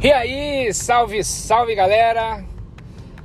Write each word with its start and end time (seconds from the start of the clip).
E 0.00 0.12
aí, 0.12 0.72
salve, 0.72 1.24
salve 1.24 1.74
galera! 1.74 2.44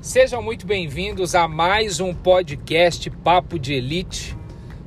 Sejam 0.02 0.42
muito 0.42 0.66
bem-vindos 0.66 1.36
a 1.36 1.48
mais 1.48 2.00
um 2.00 2.16
podcast 2.16 3.12
Papo 3.12 3.60
de 3.60 3.76
Elite. 3.76 4.36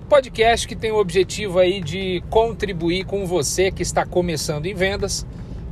Podcast 0.08 0.66
que 0.66 0.74
tem 0.74 0.90
o 0.90 0.96
objetivo 0.96 1.60
aí 1.60 1.80
de 1.80 2.24
contribuir 2.28 3.04
com 3.04 3.24
você 3.24 3.70
que 3.70 3.82
está 3.82 4.04
começando 4.04 4.66
em 4.66 4.74
vendas, 4.74 5.24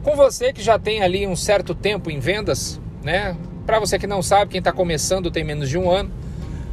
com 0.05 0.15
você 0.15 0.53
que 0.53 0.63
já 0.63 0.79
tem 0.79 1.03
ali 1.03 1.27
um 1.27 1.35
certo 1.35 1.75
tempo 1.75 2.09
em 2.09 2.21
vendas, 2.21 2.81
né? 3.03 3.37
Para 3.67 3.81
você 3.81 3.99
que 3.99 4.07
não 4.07 4.23
sabe, 4.23 4.53
quem 4.53 4.61
está 4.61 4.71
começando 4.71 5.33
tem 5.33 5.43
menos 5.43 5.69
de 5.69 5.77
um 5.77 5.91
ano. 5.91 6.13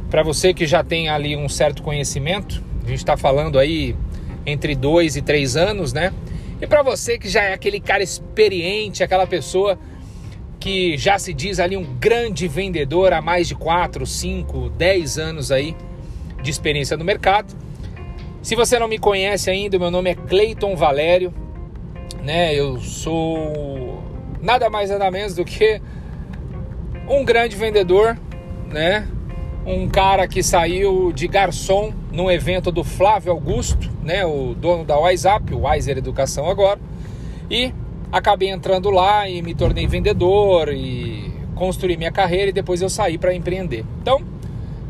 Para 0.08 0.22
você 0.22 0.54
que 0.54 0.66
já 0.68 0.84
tem 0.84 1.08
ali 1.08 1.36
um 1.36 1.48
certo 1.48 1.82
conhecimento, 1.82 2.62
a 2.84 2.88
gente 2.88 2.98
está 2.98 3.16
falando 3.16 3.58
aí 3.58 3.96
entre 4.46 4.76
dois 4.76 5.16
e 5.16 5.20
três 5.20 5.56
anos, 5.56 5.92
né? 5.92 6.12
E 6.62 6.66
para 6.68 6.80
você 6.80 7.18
que 7.18 7.28
já 7.28 7.42
é 7.42 7.52
aquele 7.52 7.80
cara 7.80 8.04
experiente, 8.04 9.02
aquela 9.02 9.26
pessoa 9.26 9.76
que 10.60 10.96
já 10.96 11.18
se 11.18 11.34
diz 11.34 11.58
ali 11.58 11.76
um 11.76 11.82
grande 11.82 12.46
vendedor 12.46 13.12
há 13.12 13.20
mais 13.20 13.48
de 13.48 13.56
4, 13.56 14.06
5, 14.06 14.70
10 14.70 15.18
anos 15.18 15.50
aí 15.50 15.76
de 16.40 16.52
experiência 16.52 16.96
no 16.96 17.04
mercado. 17.04 17.52
Se 18.40 18.54
você 18.54 18.78
não 18.78 18.86
me 18.86 18.96
conhece 18.96 19.50
ainda, 19.50 19.76
meu 19.76 19.90
nome 19.90 20.10
é 20.10 20.14
Cleiton 20.14 20.76
Valério, 20.76 21.34
né? 22.22 22.54
Eu 22.54 22.78
sou 22.78 24.00
nada 24.40 24.70
mais 24.70 24.88
nada 24.88 25.10
menos 25.10 25.34
do 25.34 25.44
que 25.44 25.82
um 27.08 27.24
grande 27.24 27.56
vendedor, 27.56 28.16
né? 28.70 29.08
Um 29.66 29.88
cara 29.88 30.28
que 30.28 30.44
saiu 30.44 31.10
de 31.10 31.26
garçom 31.26 31.92
num 32.12 32.30
evento 32.30 32.70
do 32.70 32.84
Flávio 32.84 33.32
Augusto, 33.32 33.90
né, 34.02 34.24
o 34.24 34.54
dono 34.54 34.84
da 34.84 34.98
WhatsApp, 34.98 35.54
o 35.54 35.66
Wiser 35.66 35.96
Educação 35.96 36.48
agora, 36.48 36.78
e 37.50 37.72
acabei 38.10 38.50
entrando 38.50 38.90
lá 38.90 39.28
e 39.28 39.40
me 39.40 39.54
tornei 39.54 39.86
vendedor 39.86 40.68
e 40.72 41.32
construí 41.54 41.96
minha 41.96 42.12
carreira 42.12 42.50
e 42.50 42.52
depois 42.52 42.82
eu 42.82 42.90
saí 42.90 43.16
para 43.16 43.34
empreender. 43.34 43.84
Então, 44.00 44.20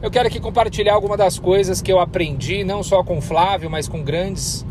eu 0.02 0.10
quero 0.10 0.26
aqui 0.26 0.40
compartilhar 0.40 0.94
algumas 0.94 1.16
das 1.16 1.38
coisas 1.38 1.80
que 1.80 1.92
eu 1.92 2.00
aprendi, 2.00 2.64
não 2.64 2.82
só 2.82 3.04
com 3.04 3.18
o 3.18 3.22
Flávio, 3.22 3.70
mas 3.70 3.86
com 3.86 4.02
grandes 4.02 4.66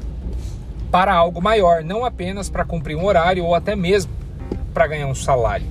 para 0.91 1.13
algo 1.13 1.41
maior, 1.41 1.83
não 1.83 2.03
apenas 2.03 2.49
para 2.49 2.65
cumprir 2.65 2.95
um 2.95 3.05
horário 3.05 3.45
ou 3.45 3.55
até 3.55 3.75
mesmo 3.75 4.11
para 4.73 4.87
ganhar 4.87 5.07
um 5.07 5.15
salário. 5.15 5.65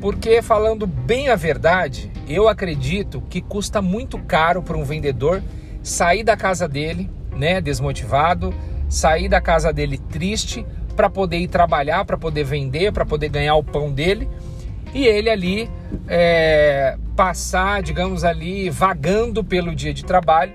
Porque, 0.00 0.40
falando 0.40 0.86
bem 0.86 1.28
a 1.28 1.36
verdade, 1.36 2.10
eu 2.28 2.48
acredito 2.48 3.20
que 3.28 3.40
custa 3.40 3.82
muito 3.82 4.18
caro 4.18 4.62
para 4.62 4.76
um 4.76 4.84
vendedor 4.84 5.42
sair 5.82 6.22
da 6.22 6.36
casa 6.36 6.68
dele, 6.68 7.10
né, 7.36 7.60
desmotivado, 7.60 8.54
sair 8.88 9.28
da 9.28 9.40
casa 9.40 9.72
dele 9.72 9.98
triste 9.98 10.64
para 10.94 11.10
poder 11.10 11.38
ir 11.38 11.48
trabalhar, 11.48 12.04
para 12.04 12.16
poder 12.16 12.44
vender, 12.44 12.92
para 12.92 13.04
poder 13.04 13.28
ganhar 13.28 13.56
o 13.56 13.64
pão 13.64 13.90
dele 13.92 14.28
e 14.92 15.06
ele 15.06 15.30
ali 15.30 15.70
é, 16.08 16.96
passar, 17.16 17.82
digamos 17.82 18.24
ali, 18.24 18.70
vagando 18.70 19.42
pelo 19.44 19.74
dia 19.74 19.94
de 19.94 20.04
trabalho 20.04 20.52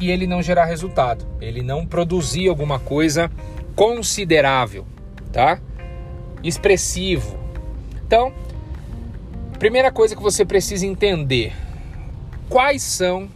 e 0.00 0.10
ele 0.10 0.26
não 0.26 0.42
gerar 0.42 0.64
resultado, 0.64 1.26
ele 1.40 1.62
não 1.62 1.86
produzir 1.86 2.48
alguma 2.48 2.78
coisa 2.78 3.30
considerável, 3.74 4.86
tá? 5.32 5.60
Expressivo. 6.42 7.38
Então, 8.06 8.32
primeira 9.58 9.90
coisa 9.90 10.14
que 10.14 10.22
você 10.22 10.44
precisa 10.44 10.86
entender: 10.86 11.52
quais 12.48 12.82
são 12.82 13.28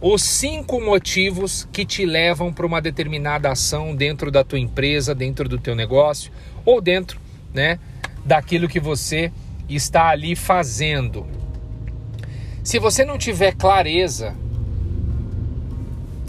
os 0.00 0.22
cinco 0.22 0.80
motivos 0.80 1.66
que 1.72 1.84
te 1.84 2.06
levam 2.06 2.52
para 2.52 2.66
uma 2.66 2.80
determinada 2.80 3.50
ação 3.50 3.96
dentro 3.96 4.30
da 4.30 4.44
tua 4.44 4.58
empresa, 4.58 5.14
dentro 5.14 5.48
do 5.48 5.58
teu 5.58 5.74
negócio 5.74 6.30
ou 6.64 6.80
dentro, 6.80 7.20
né, 7.52 7.80
daquilo 8.24 8.68
que 8.68 8.78
você 8.78 9.32
está 9.68 10.08
ali 10.08 10.36
fazendo. 10.36 11.26
Se 12.62 12.78
você 12.78 13.04
não 13.04 13.18
tiver 13.18 13.54
clareza 13.56 14.36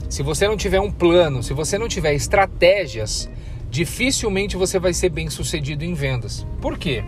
se 0.09 0.23
você 0.23 0.47
não 0.47 0.57
tiver 0.57 0.81
um 0.81 0.91
plano, 0.91 1.43
se 1.43 1.53
você 1.53 1.77
não 1.77 1.87
tiver 1.87 2.15
estratégias, 2.15 3.29
dificilmente 3.69 4.57
você 4.57 4.79
vai 4.79 4.91
ser 4.91 5.09
bem 5.09 5.29
sucedido 5.29 5.85
em 5.85 5.93
vendas. 5.93 6.45
Por 6.59 6.79
quê? 6.79 7.03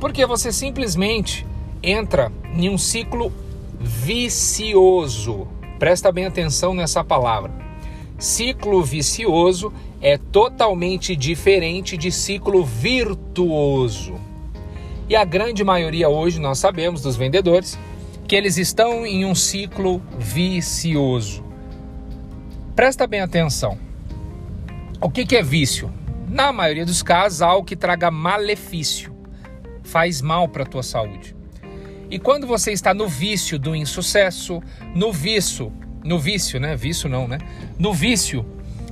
Porque 0.00 0.24
você 0.24 0.52
simplesmente 0.52 1.44
entra 1.82 2.30
em 2.54 2.70
um 2.70 2.78
ciclo 2.78 3.32
vicioso. 3.80 5.48
Presta 5.80 6.12
bem 6.12 6.26
atenção 6.26 6.72
nessa 6.74 7.02
palavra. 7.02 7.52
Ciclo 8.16 8.84
vicioso 8.84 9.72
é 10.00 10.16
totalmente 10.16 11.16
diferente 11.16 11.96
de 11.96 12.12
ciclo 12.12 12.64
virtuoso. 12.64 14.14
E 15.08 15.16
a 15.16 15.24
grande 15.24 15.64
maioria 15.64 16.08
hoje 16.08 16.38
nós 16.38 16.58
sabemos 16.58 17.02
dos 17.02 17.16
vendedores 17.16 17.76
que 18.28 18.36
eles 18.36 18.58
estão 18.58 19.04
em 19.04 19.24
um 19.24 19.34
ciclo 19.34 20.00
vicioso. 20.18 21.47
Presta 22.78 23.08
bem 23.08 23.20
atenção. 23.20 23.76
O 25.00 25.10
que, 25.10 25.26
que 25.26 25.34
é 25.34 25.42
vício? 25.42 25.92
Na 26.28 26.52
maioria 26.52 26.86
dos 26.86 27.02
casos, 27.02 27.42
algo 27.42 27.66
que 27.66 27.74
traga 27.74 28.08
malefício, 28.08 29.12
faz 29.82 30.22
mal 30.22 30.48
para 30.48 30.62
a 30.62 30.66
tua 30.66 30.84
saúde. 30.84 31.34
E 32.08 32.20
quando 32.20 32.46
você 32.46 32.70
está 32.70 32.94
no 32.94 33.08
vício 33.08 33.58
do 33.58 33.74
insucesso, 33.74 34.62
no 34.94 35.12
vício, 35.12 35.72
no 36.04 36.20
vício, 36.20 36.60
né? 36.60 36.76
Vício 36.76 37.08
não, 37.08 37.26
né? 37.26 37.38
No 37.76 37.92
vício, 37.92 38.46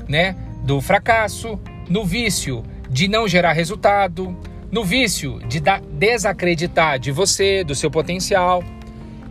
né? 0.08 0.34
Do 0.64 0.80
fracasso, 0.80 1.56
no 1.88 2.04
vício 2.04 2.64
de 2.90 3.06
não 3.06 3.28
gerar 3.28 3.52
resultado, 3.52 4.36
no 4.68 4.82
vício 4.82 5.38
de 5.46 5.62
desacreditar 5.92 6.98
de 6.98 7.12
você, 7.12 7.62
do 7.62 7.72
seu 7.72 7.88
potencial. 7.88 8.64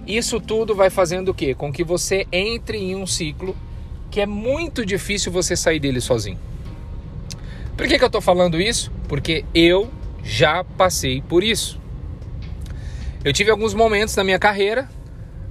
Isso 0.08 0.40
tudo 0.40 0.74
vai 0.74 0.90
fazendo 0.90 1.32
o 1.32 1.34
quê? 1.34 1.54
Com 1.54 1.74
que 1.74 1.84
você 1.84 2.26
entre 2.32 2.78
em 2.78 2.96
um 2.96 3.06
ciclo 3.06 3.54
que 4.16 4.22
é 4.22 4.26
muito 4.26 4.86
difícil 4.86 5.30
você 5.30 5.58
sair 5.58 5.78
dele 5.78 6.00
sozinho. 6.00 6.40
Por 7.76 7.86
que, 7.86 7.98
que 7.98 8.04
eu 8.06 8.08
estou 8.08 8.22
falando 8.22 8.62
isso? 8.62 8.90
Porque 9.10 9.44
eu 9.54 9.92
já 10.24 10.64
passei 10.64 11.22
por 11.22 11.44
isso. 11.44 11.78
Eu 13.26 13.34
tive 13.34 13.52
alguns 13.52 13.74
momentos 13.74 14.16
na 14.16 14.24
minha 14.24 14.40
carreira 14.40 14.88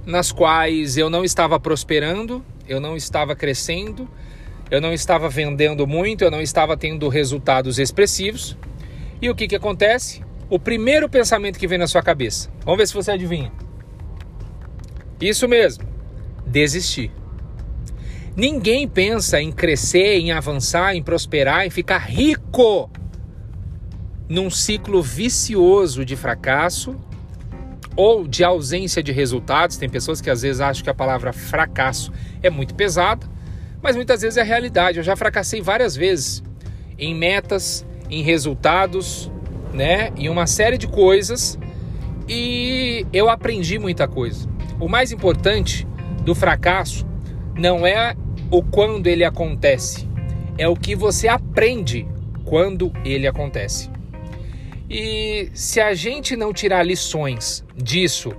nas 0.03 0.31
quais 0.31 0.97
eu 0.97 1.11
não 1.11 1.23
estava 1.23 1.59
prosperando 1.59 2.43
eu 2.67 2.79
não 2.81 2.97
estava 2.97 3.35
crescendo, 3.35 4.09
eu 4.71 4.81
não 4.81 4.91
estava 4.91 5.29
vendendo 5.29 5.85
muito, 5.85 6.23
eu 6.23 6.31
não 6.31 6.41
estava 6.41 6.75
tendo 6.75 7.07
resultados 7.07 7.77
expressivos. 7.77 8.57
E 9.21 9.29
o 9.29 9.35
que, 9.35 9.47
que 9.47 9.55
acontece? 9.55 10.23
O 10.49 10.57
primeiro 10.57 11.07
pensamento 11.07 11.59
que 11.59 11.67
vem 11.67 11.77
na 11.77 11.85
sua 11.85 12.01
cabeça. 12.01 12.49
Vamos 12.63 12.79
ver 12.79 12.87
se 12.87 12.95
você 12.95 13.11
adivinha. 13.11 13.51
Isso 15.21 15.47
mesmo, 15.47 15.83
desistir. 16.47 17.11
Ninguém 18.35 18.85
pensa 18.85 19.41
em 19.41 19.49
crescer, 19.49 20.17
em 20.17 20.31
avançar, 20.31 20.93
em 20.93 21.01
prosperar, 21.01 21.65
em 21.65 21.69
ficar 21.69 21.99
rico 21.99 22.89
num 24.27 24.49
ciclo 24.49 25.01
vicioso 25.01 26.03
de 26.03 26.17
fracasso 26.17 26.95
ou 27.95 28.27
de 28.27 28.43
ausência 28.43 29.01
de 29.01 29.13
resultados. 29.13 29.77
Tem 29.77 29.87
pessoas 29.87 30.19
que 30.19 30.29
às 30.29 30.41
vezes 30.41 30.59
acham 30.59 30.83
que 30.83 30.89
a 30.89 30.93
palavra 30.93 31.31
fracasso 31.31 32.11
é 32.43 32.49
muito 32.49 32.75
pesada, 32.75 33.25
mas 33.81 33.95
muitas 33.95 34.21
vezes 34.21 34.35
é 34.35 34.41
a 34.41 34.45
realidade. 34.45 34.97
Eu 34.97 35.03
já 35.03 35.15
fracassei 35.15 35.61
várias 35.61 35.95
vezes 35.95 36.43
em 36.99 37.15
metas, 37.15 37.85
em 38.09 38.21
resultados, 38.21 39.31
né, 39.73 40.11
em 40.17 40.27
uma 40.27 40.45
série 40.45 40.77
de 40.77 40.87
coisas 40.87 41.57
e 42.27 43.05
eu 43.13 43.29
aprendi 43.29 43.79
muita 43.79 44.07
coisa. 44.09 44.49
O 44.77 44.89
mais 44.89 45.13
importante 45.13 45.87
do 46.23 46.35
fracasso 46.35 47.05
não 47.55 47.87
é 47.87 48.15
o 48.51 48.61
quando 48.63 49.07
ele 49.07 49.23
acontece, 49.23 50.07
é 50.57 50.67
o 50.67 50.75
que 50.75 50.95
você 50.95 51.27
aprende 51.27 52.07
quando 52.43 52.91
ele 53.03 53.27
acontece. 53.27 53.89
E 54.89 55.49
se 55.53 55.81
a 55.81 55.93
gente 55.93 56.35
não 56.35 56.53
tirar 56.53 56.83
lições 56.83 57.63
disso 57.75 58.31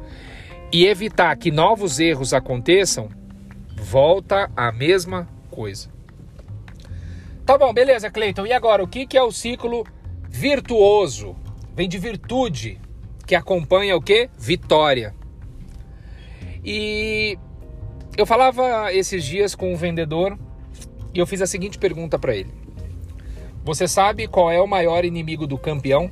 e 0.73 0.87
evitar 0.87 1.37
que 1.37 1.51
novos 1.51 1.99
erros 1.99 2.33
aconteçam, 2.33 3.09
volta 3.77 4.51
a 4.57 4.71
mesma 4.71 5.29
coisa. 5.51 5.89
Tá 7.45 7.57
bom, 7.59 7.73
beleza, 7.73 8.11
Cleiton. 8.11 8.47
E 8.47 8.53
agora, 8.53 8.83
o 8.83 8.89
que, 8.89 9.17
é 9.17 9.23
o 9.23 9.31
ciclo 9.31 9.85
virtuoso? 10.29 11.37
Vem 11.75 11.89
de 11.89 11.99
virtude, 11.99 12.81
que 13.27 13.35
acompanha 13.35 13.97
o 13.97 14.01
que? 14.01 14.29
Vitória. 14.39 15.15
E 16.65 17.39
eu 18.17 18.25
falava 18.25 18.93
esses 18.93 19.25
dias 19.25 19.55
com 19.55 19.73
um 19.73 19.77
vendedor 19.77 20.39
e 21.13 21.19
eu 21.19 21.27
fiz 21.27 21.43
a 21.43 21.47
seguinte 21.47 21.79
pergunta 21.79 22.19
para 22.19 22.35
ele: 22.35 22.51
Você 23.65 23.87
sabe 23.87 24.27
qual 24.27 24.51
é 24.51 24.61
o 24.61 24.67
maior 24.67 25.05
inimigo 25.05 25.47
do 25.47 25.59
campeão? 25.59 26.11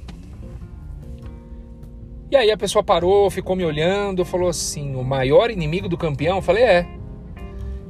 E 2.30 2.36
aí 2.36 2.50
a 2.50 2.56
pessoa 2.56 2.82
parou, 2.82 3.30
ficou 3.30 3.54
me 3.54 3.64
olhando, 3.64 4.24
falou 4.24 4.48
assim: 4.48 4.96
"O 4.96 5.04
maior 5.04 5.50
inimigo 5.50 5.88
do 5.88 5.96
campeão?" 5.96 6.36
Eu 6.36 6.42
falei: 6.42 6.64
"É". 6.64 6.86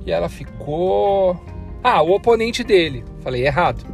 E 0.07 0.13
ela 0.13 0.29
ficou: 0.29 1.41
"Ah, 1.83 2.03
o 2.03 2.13
oponente 2.13 2.63
dele". 2.63 3.05
Eu 3.17 3.23
falei: 3.23 3.47
"Errado". 3.47 3.85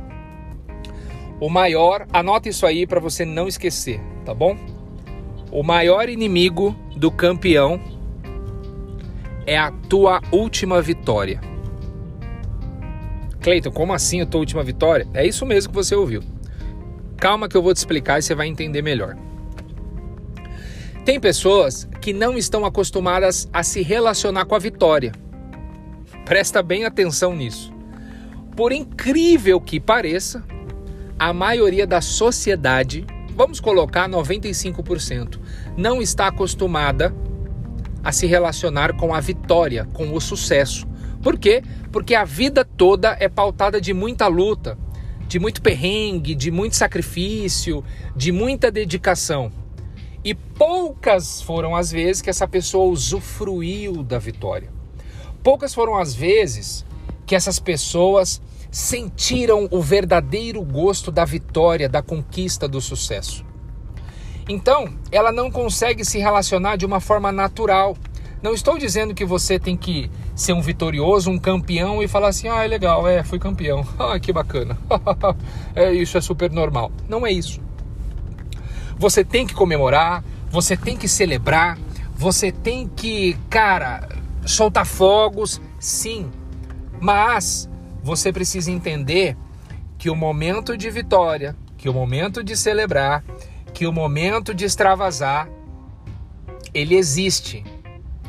O 1.41 1.49
maior, 1.49 2.07
anota 2.13 2.51
isso 2.51 2.67
aí 2.67 2.87
para 2.87 3.01
você 3.01 3.25
não 3.25 3.49
esquecer, 3.49 3.99
tá 4.27 4.35
bom? 4.35 4.57
O 5.51 5.63
maior 5.63 6.09
inimigo 6.09 6.77
do 6.95 7.11
campeão 7.11 7.81
é 9.47 9.59
a 9.59 9.71
tua 9.71 10.21
última 10.31 10.81
vitória. 10.81 11.41
Cleiton, 13.41 13.71
como 13.71 13.93
assim 13.93 14.21
a 14.21 14.27
tua 14.27 14.41
última 14.41 14.63
vitória? 14.63 15.09
É 15.15 15.27
isso 15.27 15.47
mesmo 15.47 15.71
que 15.71 15.77
você 15.77 15.95
ouviu. 15.95 16.23
Calma 17.17 17.49
que 17.49 17.57
eu 17.57 17.63
vou 17.63 17.73
te 17.73 17.79
explicar 17.79 18.19
e 18.19 18.23
você 18.23 18.35
vai 18.35 18.47
entender 18.47 18.83
melhor. 18.83 19.17
Tem 21.05 21.19
pessoas 21.19 21.89
que 22.01 22.13
não 22.13 22.37
estão 22.37 22.65
acostumadas 22.65 23.49
a 23.53 23.63
se 23.63 23.83
relacionar 23.83 24.45
com 24.45 24.55
a 24.55 24.59
vitória. 24.59 25.13
Presta 26.25 26.63
bem 26.63 26.85
atenção 26.85 27.35
nisso. 27.35 27.73
Por 28.55 28.73
incrível 28.73 29.61
que 29.61 29.81
pareça, 29.81 30.45
a 31.19 31.33
maioria 31.33 31.87
da 31.87 32.01
sociedade, 32.01 33.07
vamos 33.35 33.61
colocar 33.61 34.09
95%, 34.09 35.39
não 35.77 36.01
está 36.01 36.29
acostumada 36.29 37.15
a 38.03 38.13
se 38.13 38.27
relacionar 38.27 38.95
com 38.95 39.15
a 39.15 39.21
vitória, 39.21 39.87
com 39.93 40.15
o 40.15 40.21
sucesso. 40.21 40.87
Por 41.23 41.39
quê? 41.39 41.63
Porque 41.93 42.15
a 42.15 42.25
vida 42.25 42.65
toda 42.65 43.17
é 43.21 43.29
pautada 43.29 43.81
de 43.81 43.93
muita 43.93 44.27
luta, 44.27 44.79
de 45.29 45.39
muito 45.39 45.61
perrengue, 45.61 46.35
de 46.35 46.51
muito 46.51 46.77
sacrifício, 46.77 47.85
de 48.17 48.33
muita 48.33 48.71
dedicação. 48.71 49.53
E 50.25 50.35
poucas 50.35 51.41
foram 51.41 51.77
as 51.77 51.91
vezes 51.91 52.21
que 52.21 52.31
essa 52.31 52.49
pessoa 52.49 52.91
usufruiu 52.91 54.03
da 54.03 54.19
vitória. 54.19 54.71
Poucas 55.43 55.73
foram 55.73 55.97
as 55.97 56.15
vezes 56.15 56.85
que 57.27 57.35
essas 57.35 57.59
pessoas 57.59 58.41
sentiram 58.71 59.69
o 59.71 59.81
verdadeiro 59.81 60.63
gosto 60.63 61.11
da 61.11 61.25
vitória, 61.25 61.89
da 61.89 62.03
conquista, 62.03 62.69
do 62.69 62.81
sucesso. 62.81 63.45
Então, 64.51 64.89
ela 65.13 65.31
não 65.31 65.49
consegue 65.49 66.05
se 66.05 66.19
relacionar 66.19 66.75
de 66.75 66.85
uma 66.85 66.99
forma 66.99 67.31
natural. 67.31 67.97
Não 68.43 68.53
estou 68.53 68.77
dizendo 68.77 69.15
que 69.15 69.25
você 69.25 69.61
tem 69.61 69.77
que 69.77 70.11
ser 70.35 70.55
um 70.55 70.61
vitorioso, 70.61 71.31
um 71.31 71.39
campeão 71.39 72.03
e 72.03 72.09
falar 72.09 72.31
assim: 72.31 72.49
ah, 72.49 72.65
é 72.65 72.67
legal, 72.67 73.07
é, 73.07 73.23
fui 73.23 73.39
campeão, 73.39 73.87
ah, 73.97 74.19
que 74.19 74.33
bacana, 74.33 74.77
é 75.73 75.93
isso, 75.93 76.19
é 76.19 76.21
super 76.21 76.51
normal. 76.51 76.91
Não 77.09 77.25
é 77.25 77.31
isso. 77.31 77.61
Você 78.99 79.25
tem 79.25 79.47
que 79.47 79.55
comemorar, 79.55 80.25
você 80.51 80.77
tem 80.77 80.97
que 80.97 81.07
celebrar, 81.07 81.79
você 82.17 82.51
tem 82.51 82.89
que, 82.89 83.39
cara, 83.49 84.09
soltar 84.45 84.85
fogos, 84.85 85.61
sim. 85.79 86.29
Mas 87.01 87.71
você 88.03 88.33
precisa 88.33 88.73
entender 88.73 89.37
que 89.97 90.11
o 90.11 90.17
momento 90.17 90.77
de 90.77 90.91
vitória, 90.91 91.55
que 91.79 91.89
o 91.89 91.95
momento 91.95 92.43
de 92.43 92.57
celebrar, 92.57 93.23
que 93.73 93.87
o 93.87 93.93
momento 93.93 94.55
de 94.55 94.65
extravasar, 94.65 95.49
ele 96.73 96.95
existe. 96.95 97.65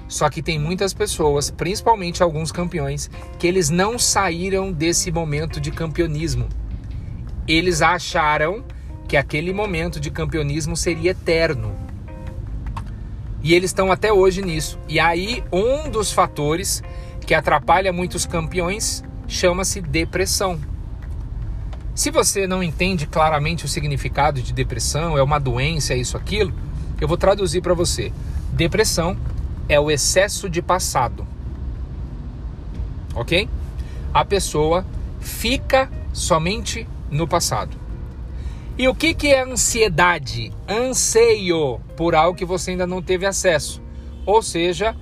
Só 0.07 0.29
que 0.29 0.41
tem 0.41 0.59
muitas 0.59 0.93
pessoas, 0.93 1.49
principalmente 1.49 2.21
alguns 2.21 2.51
campeões, 2.51 3.09
que 3.39 3.47
eles 3.47 3.69
não 3.69 3.97
saíram 3.97 4.71
desse 4.71 5.11
momento 5.11 5.59
de 5.61 5.71
campeonismo. 5.71 6.49
Eles 7.47 7.81
acharam 7.81 8.63
que 9.07 9.17
aquele 9.17 9.53
momento 9.53 9.99
de 9.99 10.11
campeonismo 10.11 10.75
seria 10.75 11.11
eterno. 11.11 11.75
E 13.43 13.53
eles 13.53 13.71
estão 13.71 13.91
até 13.91 14.11
hoje 14.11 14.41
nisso. 14.41 14.77
E 14.87 14.99
aí, 14.99 15.43
um 15.51 15.89
dos 15.89 16.11
fatores 16.11 16.83
que 17.25 17.33
atrapalha 17.33 17.91
muitos 17.91 18.25
campeões 18.25 19.03
chama-se 19.27 19.81
depressão. 19.81 20.59
Se 21.93 22.09
você 22.09 22.47
não 22.47 22.63
entende 22.63 23.05
claramente 23.05 23.65
o 23.65 23.67
significado 23.67 24.41
de 24.41 24.53
depressão, 24.53 25.17
é 25.17 25.23
uma 25.23 25.39
doença, 25.39 25.93
é 25.93 25.97
isso, 25.97 26.15
aquilo, 26.15 26.53
eu 26.99 27.07
vou 27.07 27.17
traduzir 27.17 27.61
para 27.61 27.73
você. 27.73 28.13
Depressão 28.53 29.17
é 29.67 29.79
o 29.79 29.91
excesso 29.91 30.49
de 30.49 30.61
passado. 30.61 31.27
Ok? 33.13 33.49
A 34.13 34.23
pessoa 34.23 34.85
fica 35.19 35.89
somente 36.13 36.87
no 37.09 37.27
passado. 37.27 37.75
E 38.77 38.87
o 38.87 38.95
que, 38.95 39.13
que 39.13 39.27
é 39.27 39.43
ansiedade? 39.43 40.51
Anseio 40.67 41.79
por 41.97 42.15
algo 42.15 42.37
que 42.37 42.45
você 42.45 42.71
ainda 42.71 42.87
não 42.87 43.01
teve 43.01 43.25
acesso. 43.25 43.81
Ou 44.25 44.41
seja, 44.41 44.95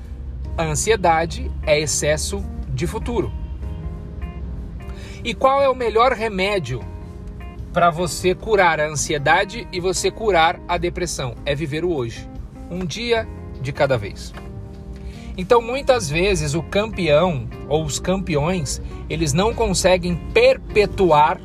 ansiedade 0.58 1.52
é 1.66 1.80
excesso 1.80 2.44
de 2.68 2.88
futuro. 2.88 3.32
E 5.24 5.34
qual 5.34 5.62
é 5.62 5.68
o 5.68 5.76
melhor 5.76 6.14
remédio 6.14 6.80
para 7.74 7.90
você 7.90 8.34
curar 8.34 8.80
a 8.80 8.88
ansiedade 8.88 9.68
e 9.72 9.80
você 9.80 10.10
curar 10.10 10.60
a 10.66 10.78
depressão? 10.78 11.36
É 11.46 11.54
viver 11.54 11.84
o 11.84 11.94
hoje, 11.94 12.28
um 12.72 12.86
dia 12.86 13.28
de 13.62 13.74
cada 13.74 13.98
vez. 13.98 14.34
Então, 15.38 15.62
muitas 15.62 16.10
vezes 16.10 16.54
o 16.54 16.64
campeão 16.64 17.50
ou 17.68 17.84
os 17.84 18.00
campeões, 18.00 18.82
eles 19.10 19.34
não 19.34 19.54
conseguem 19.54 20.16
perpetuar 20.34 21.40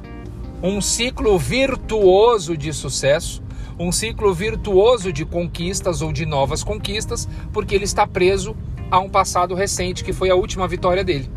um 0.62 0.80
ciclo 0.80 1.36
virtuoso 1.36 2.56
de 2.56 2.72
sucesso, 2.72 3.42
um 3.78 3.90
ciclo 3.90 4.32
virtuoso 4.32 5.12
de 5.12 5.24
conquistas 5.24 6.00
ou 6.00 6.12
de 6.12 6.24
novas 6.24 6.62
conquistas, 6.62 7.28
porque 7.52 7.74
ele 7.74 7.84
está 7.84 8.06
preso 8.06 8.56
a 8.88 9.00
um 9.00 9.08
passado 9.08 9.52
recente 9.54 10.04
que 10.04 10.12
foi 10.12 10.30
a 10.30 10.36
última 10.36 10.68
vitória 10.68 11.02
dele. 11.02 11.28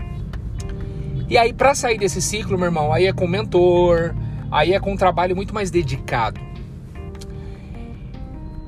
E 1.29 1.37
aí, 1.37 1.51
para 1.51 1.75
sair 1.75 1.97
desse 1.97 2.21
ciclo, 2.21 2.57
meu 2.57 2.67
irmão, 2.67 2.93
aí 2.93 3.05
é 3.05 3.13
com 3.13 3.27
mentor, 3.27 4.15
aí 4.49 4.73
é 4.73 4.79
com 4.79 4.93
um 4.93 4.97
trabalho 4.97 5.35
muito 5.35 5.53
mais 5.53 5.69
dedicado. 5.69 6.39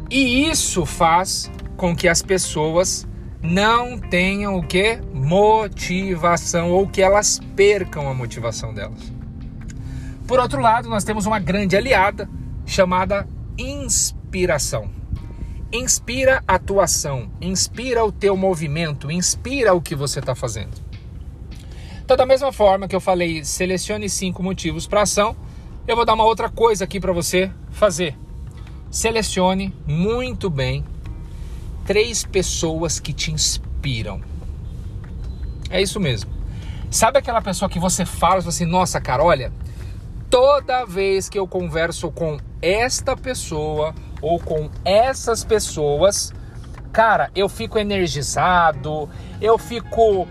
E 0.09 0.49
isso 0.49 0.85
faz 0.85 1.49
com 1.77 1.95
que 1.95 2.07
as 2.07 2.21
pessoas 2.21 3.07
não 3.41 3.97
tenham 3.97 4.57
o 4.57 4.63
que? 4.63 4.99
Motivação, 5.13 6.71
ou 6.71 6.87
que 6.87 7.01
elas 7.01 7.39
percam 7.55 8.09
a 8.09 8.13
motivação 8.13 8.73
delas. 8.73 9.13
Por 10.27 10.39
outro 10.39 10.59
lado, 10.59 10.89
nós 10.89 11.03
temos 11.03 11.25
uma 11.25 11.39
grande 11.39 11.77
aliada 11.77 12.29
chamada 12.65 13.25
inspiração. 13.57 14.89
Inspira 15.71 16.43
a 16.47 16.59
tua 16.59 16.83
ação, 16.85 17.31
inspira 17.39 18.03
o 18.03 18.11
teu 18.11 18.35
movimento, 18.35 19.09
inspira 19.09 19.73
o 19.73 19.81
que 19.81 19.95
você 19.95 20.19
está 20.19 20.35
fazendo. 20.35 20.88
Então, 22.09 22.17
da 22.17 22.25
mesma 22.25 22.51
forma 22.51 22.87
que 22.87 22.95
eu 22.95 22.99
falei, 22.99 23.45
selecione 23.45 24.09
cinco 24.09 24.41
motivos 24.41 24.87
para 24.87 25.03
ação, 25.03 25.35
eu 25.87 25.95
vou 25.95 26.03
dar 26.03 26.15
uma 26.15 26.23
outra 26.23 26.49
coisa 26.49 26.83
aqui 26.83 26.99
para 26.99 27.13
você 27.13 27.51
fazer. 27.69 28.17
Selecione 28.89 29.71
muito 29.85 30.49
bem 30.49 30.83
três 31.85 32.23
pessoas 32.23 32.99
que 32.99 33.13
te 33.13 33.31
inspiram. 33.31 34.21
É 35.69 35.79
isso 35.79 35.99
mesmo. 35.99 36.31
Sabe 36.89 37.19
aquela 37.19 37.43
pessoa 37.43 37.69
que 37.69 37.77
você 37.77 38.03
fala 38.07 38.39
assim, 38.39 38.65
nossa, 38.65 38.99
cara, 38.99 39.23
olha, 39.23 39.53
toda 40.31 40.85
vez 40.85 41.29
que 41.29 41.37
eu 41.37 41.47
converso 41.47 42.09
com 42.09 42.39
esta 42.59 43.15
pessoa 43.15 43.93
ou 44.19 44.39
com 44.39 44.67
essas 44.83 45.43
pessoas, 45.43 46.33
cara, 46.91 47.29
eu 47.35 47.47
fico 47.47 47.77
energizado, 47.77 49.07
eu 49.39 49.59
fico 49.59 50.27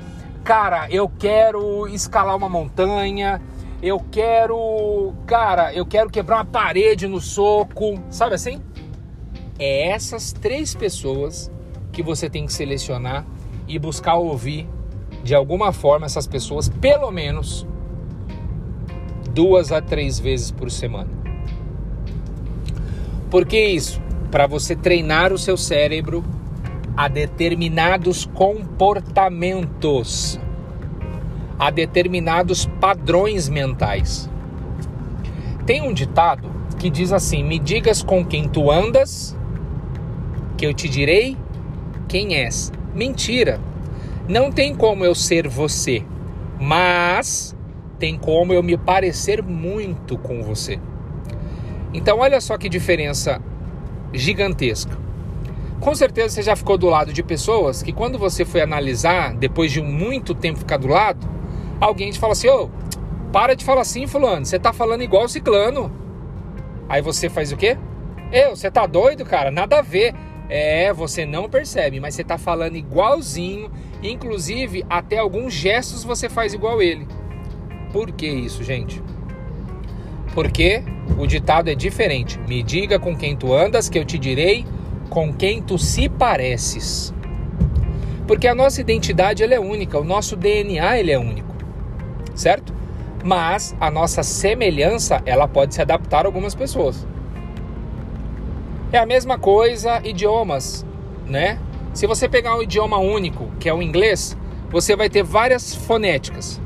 cara, 0.48 0.90
eu 0.90 1.10
quero 1.10 1.86
escalar 1.88 2.34
uma 2.34 2.48
montanha, 2.48 3.38
eu 3.82 4.00
quero, 4.10 5.12
cara, 5.26 5.74
eu 5.74 5.84
quero 5.84 6.08
quebrar 6.08 6.36
uma 6.36 6.44
parede 6.46 7.06
no 7.06 7.20
soco, 7.20 8.02
sabe 8.08 8.34
assim? 8.34 8.58
É 9.58 9.90
essas 9.90 10.32
três 10.32 10.74
pessoas 10.74 11.52
que 11.92 12.02
você 12.02 12.30
tem 12.30 12.46
que 12.46 12.52
selecionar 12.54 13.26
e 13.66 13.78
buscar 13.78 14.14
ouvir 14.14 14.66
de 15.22 15.34
alguma 15.34 15.70
forma 15.70 16.06
essas 16.06 16.26
pessoas, 16.26 16.66
pelo 16.66 17.10
menos 17.10 17.66
duas 19.34 19.70
a 19.70 19.82
três 19.82 20.18
vezes 20.18 20.50
por 20.50 20.70
semana. 20.70 21.10
Por 23.30 23.44
que 23.44 23.62
isso? 23.62 24.00
Para 24.30 24.46
você 24.46 24.74
treinar 24.74 25.30
o 25.30 25.36
seu 25.36 25.58
cérebro 25.58 26.24
a 26.98 27.06
determinados 27.06 28.26
comportamentos, 28.34 30.40
a 31.56 31.70
determinados 31.70 32.66
padrões 32.80 33.48
mentais. 33.48 34.28
Tem 35.64 35.80
um 35.80 35.92
ditado 35.92 36.50
que 36.76 36.90
diz 36.90 37.12
assim: 37.12 37.44
Me 37.44 37.60
digas 37.60 38.02
com 38.02 38.26
quem 38.26 38.48
tu 38.48 38.68
andas, 38.68 39.38
que 40.56 40.66
eu 40.66 40.74
te 40.74 40.88
direi 40.88 41.36
quem 42.08 42.34
és. 42.34 42.72
Mentira. 42.92 43.60
Não 44.28 44.50
tem 44.50 44.74
como 44.74 45.04
eu 45.04 45.14
ser 45.14 45.46
você, 45.46 46.04
mas 46.60 47.54
tem 48.00 48.18
como 48.18 48.52
eu 48.52 48.60
me 48.60 48.76
parecer 48.76 49.40
muito 49.40 50.18
com 50.18 50.42
você. 50.42 50.80
Então, 51.94 52.18
olha 52.18 52.40
só 52.40 52.58
que 52.58 52.68
diferença 52.68 53.40
gigantesca. 54.12 55.06
Com 55.80 55.94
certeza 55.94 56.34
você 56.34 56.42
já 56.42 56.56
ficou 56.56 56.76
do 56.76 56.88
lado 56.88 57.12
de 57.12 57.22
pessoas 57.22 57.82
que 57.82 57.92
quando 57.92 58.18
você 58.18 58.44
foi 58.44 58.60
analisar, 58.60 59.34
depois 59.34 59.70
de 59.70 59.80
muito 59.80 60.34
tempo 60.34 60.58
ficar 60.58 60.76
do 60.76 60.88
lado, 60.88 61.28
alguém 61.80 62.10
te 62.10 62.18
fala 62.18 62.32
assim, 62.32 62.48
ô, 62.48 62.64
oh, 62.64 63.30
para 63.30 63.54
de 63.54 63.64
falar 63.64 63.82
assim, 63.82 64.06
fulano, 64.06 64.44
você 64.44 64.58
tá 64.58 64.72
falando 64.72 65.02
igual 65.02 65.24
o 65.24 65.28
ciclano. 65.28 65.92
Aí 66.88 67.00
você 67.00 67.28
faz 67.28 67.52
o 67.52 67.56
quê? 67.56 67.76
Eu, 68.32 68.56
você 68.56 68.70
tá 68.70 68.86
doido, 68.86 69.24
cara? 69.24 69.50
Nada 69.50 69.78
a 69.78 69.82
ver. 69.82 70.14
É, 70.50 70.92
você 70.94 71.26
não 71.26 71.48
percebe, 71.48 72.00
mas 72.00 72.14
você 72.14 72.24
tá 72.24 72.38
falando 72.38 72.74
igualzinho, 72.74 73.70
inclusive 74.02 74.82
até 74.88 75.18
alguns 75.18 75.52
gestos 75.52 76.02
você 76.02 76.28
faz 76.28 76.54
igual 76.54 76.80
ele. 76.80 77.06
Por 77.92 78.10
que 78.12 78.26
isso, 78.26 78.64
gente? 78.64 79.02
Porque 80.34 80.82
o 81.18 81.26
ditado 81.26 81.68
é 81.68 81.74
diferente. 81.74 82.38
Me 82.48 82.62
diga 82.62 82.98
com 82.98 83.14
quem 83.14 83.36
tu 83.36 83.52
andas, 83.52 83.90
que 83.90 83.98
eu 83.98 84.06
te 84.06 84.18
direi 84.18 84.64
com 85.08 85.32
quem 85.32 85.62
tu 85.62 85.78
se 85.78 86.08
pareces. 86.08 87.14
Porque 88.26 88.46
a 88.46 88.54
nossa 88.54 88.80
identidade 88.80 89.42
ela 89.42 89.54
é 89.54 89.60
única, 89.60 89.98
o 89.98 90.04
nosso 90.04 90.36
DNA 90.36 90.98
ele 90.98 91.12
é 91.12 91.18
único, 91.18 91.54
certo? 92.34 92.74
Mas 93.24 93.74
a 93.80 93.90
nossa 93.90 94.22
semelhança 94.22 95.22
ela 95.24 95.48
pode 95.48 95.74
se 95.74 95.82
adaptar 95.82 96.24
a 96.24 96.28
algumas 96.28 96.54
pessoas. 96.54 97.06
É 98.92 98.98
a 98.98 99.06
mesma 99.06 99.38
coisa 99.38 100.00
idiomas, 100.06 100.84
né? 101.26 101.58
Se 101.92 102.06
você 102.06 102.28
pegar 102.28 102.56
um 102.56 102.62
idioma 102.62 102.98
único, 102.98 103.50
que 103.58 103.68
é 103.68 103.74
o 103.74 103.82
inglês, 103.82 104.36
você 104.70 104.94
vai 104.94 105.08
ter 105.08 105.22
várias 105.22 105.74
fonéticas, 105.74 106.60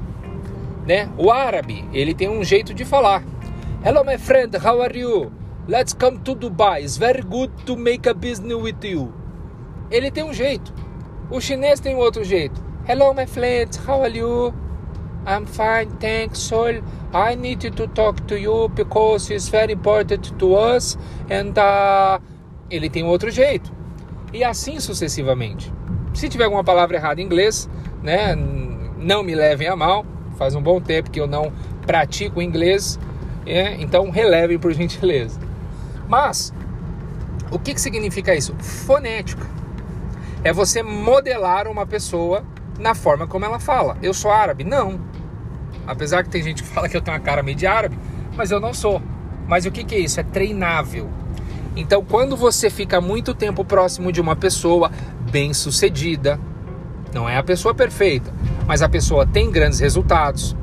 né? 0.87 1.09
O 1.17 1.31
árabe, 1.31 1.85
ele 1.93 2.13
tem 2.13 2.29
um 2.29 2.45
jeito 2.45 2.75
de 2.75 2.85
falar. 2.85 3.25
Hello 3.85 4.05
my 4.05 4.19
friend, 4.19 4.57
how 4.57 4.83
are 4.83 4.99
you? 4.99 5.42
Let's 5.69 5.93
come 5.93 6.19
to 6.25 6.35
Dubai. 6.35 6.83
It's 6.83 6.97
very 6.97 7.23
good 7.23 7.51
to 7.67 7.77
make 7.77 8.07
a 8.07 8.15
business 8.15 8.57
with 8.57 8.83
you. 8.83 9.13
Ele 9.93 10.11
tem 10.11 10.25
um 10.25 10.33
jeito. 10.33 10.73
O 11.31 11.41
chinês 11.41 11.79
tem 11.79 11.95
outro 11.95 12.25
jeito. 12.25 12.61
Hello, 12.85 13.15
my 13.15 13.27
friends. 13.27 13.77
How 13.77 14.03
are 14.03 14.11
you? 14.11 14.53
I'm 15.25 15.47
fine, 15.47 15.89
thanks. 16.01 16.41
So 16.41 16.83
I 17.15 17.37
need 17.37 17.61
to 17.61 17.87
talk 17.87 18.27
to 18.27 18.37
you 18.37 18.71
because 18.71 19.31
it's 19.31 19.49
very 19.49 19.73
important 19.75 20.37
to 20.37 20.55
us. 20.57 20.99
And 21.31 21.57
uh, 21.57 22.21
ele 22.69 22.91
tem 22.91 23.05
outro 23.05 23.31
jeito. 23.31 23.73
E 24.33 24.43
assim 24.43 24.81
sucessivamente. 24.81 25.73
Se 26.13 26.29
tiver 26.29 26.45
alguma 26.45 26.65
palavra 26.65 26.97
errada 26.97 27.21
em 27.21 27.25
inglês, 27.25 27.71
né, 28.03 28.35
não 28.35 29.23
me 29.23 29.37
levem 29.37 29.69
a 29.69 29.77
mal. 29.77 30.05
Faz 30.37 30.57
um 30.57 30.61
bom 30.61 30.81
tempo 30.81 31.09
que 31.09 31.21
eu 31.21 31.29
não 31.29 31.53
pratico 31.87 32.43
inglês. 32.43 32.99
É, 33.47 33.81
então 33.81 34.11
relevem 34.11 34.59
por 34.59 34.73
gentileza. 34.73 35.52
Mas, 36.13 36.53
o 37.51 37.59
que, 37.59 37.73
que 37.73 37.81
significa 37.81 38.35
isso? 38.35 38.55
Fonética. 38.59 39.47
É 40.45 40.53
você 40.53 40.83
modelar 40.83 41.67
uma 41.67 41.87
pessoa 41.87 42.45
na 42.79 42.95
forma 42.95 43.27
como 43.27 43.47
ela 43.47 43.59
fala. 43.59 43.97
Eu 44.03 44.13
sou 44.13 44.31
árabe? 44.31 44.63
Não. 44.63 45.01
Apesar 45.87 46.23
que 46.23 46.29
tem 46.29 46.43
gente 46.43 46.63
que 46.63 46.69
fala 46.75 46.87
que 46.87 46.95
eu 46.95 47.01
tenho 47.01 47.17
uma 47.17 47.23
cara 47.23 47.43
meio 47.43 47.57
de 47.57 47.67
árabe, 47.67 47.99
mas 48.37 48.51
eu 48.51 48.61
não 48.61 48.75
sou. 48.75 49.01
Mas 49.49 49.65
o 49.65 49.71
que, 49.71 49.85
que 49.85 49.95
é 49.95 50.01
isso? 50.01 50.21
É 50.21 50.23
treinável. 50.23 51.09
Então, 51.75 52.05
quando 52.05 52.37
você 52.37 52.69
fica 52.69 53.01
muito 53.01 53.33
tempo 53.33 53.65
próximo 53.65 54.13
de 54.13 54.21
uma 54.21 54.37
pessoa 54.37 54.93
bem 55.31 55.55
sucedida, 55.55 56.39
não 57.15 57.27
é 57.27 57.39
a 57.39 57.43
pessoa 57.43 57.75
perfeita, 57.75 58.31
mas 58.67 58.83
a 58.83 58.89
pessoa 58.89 59.27
tem 59.27 59.51
grandes 59.51 59.81
resultados, 59.81 60.55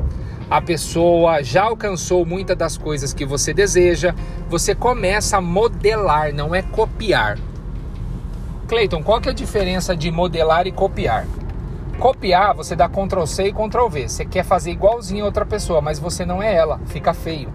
a 0.49 0.59
pessoa 0.61 1.43
já 1.43 1.63
alcançou 1.63 2.25
muitas 2.25 2.57
das 2.57 2.77
coisas 2.77 3.13
que 3.13 3.25
você 3.25 3.53
deseja, 3.53 4.15
você 4.49 4.73
começa 4.73 5.37
a 5.37 5.41
modelar, 5.41 6.33
não 6.33 6.55
é 6.55 6.61
copiar. 6.63 7.37
Cleiton, 8.67 9.03
qual 9.03 9.21
que 9.21 9.29
é 9.29 9.31
a 9.31 9.35
diferença 9.35 9.95
de 9.95 10.09
modelar 10.09 10.65
e 10.65 10.71
copiar? 10.71 11.27
Copiar, 11.99 12.55
você 12.55 12.75
dá 12.75 12.87
Ctrl 12.87 13.25
C 13.25 13.47
e 13.47 13.53
Ctrl 13.53 13.87
V. 13.89 14.07
Você 14.07 14.25
quer 14.25 14.43
fazer 14.43 14.71
igualzinho 14.71 15.23
a 15.23 15.27
outra 15.27 15.45
pessoa, 15.45 15.81
mas 15.81 15.99
você 15.99 16.25
não 16.25 16.41
é 16.41 16.55
ela, 16.55 16.79
fica 16.85 17.13
feio. 17.13 17.51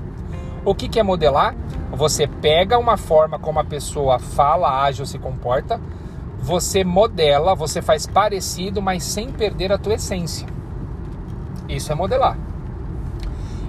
O 0.64 0.74
que, 0.74 0.88
que 0.88 1.00
é 1.00 1.02
modelar? 1.02 1.54
Você 1.92 2.26
pega 2.26 2.78
uma 2.78 2.96
forma 2.96 3.38
como 3.38 3.58
a 3.58 3.64
pessoa 3.64 4.18
fala, 4.18 4.84
age 4.84 5.02
ou 5.02 5.06
se 5.06 5.18
comporta, 5.18 5.80
você 6.38 6.84
modela, 6.84 7.54
você 7.54 7.80
faz 7.80 8.06
parecido, 8.06 8.82
mas 8.82 9.02
sem 9.02 9.30
perder 9.30 9.72
a 9.72 9.78
tua 9.78 9.94
essência. 9.94 10.46
Isso 11.68 11.90
é 11.90 11.94
modelar. 11.94 12.36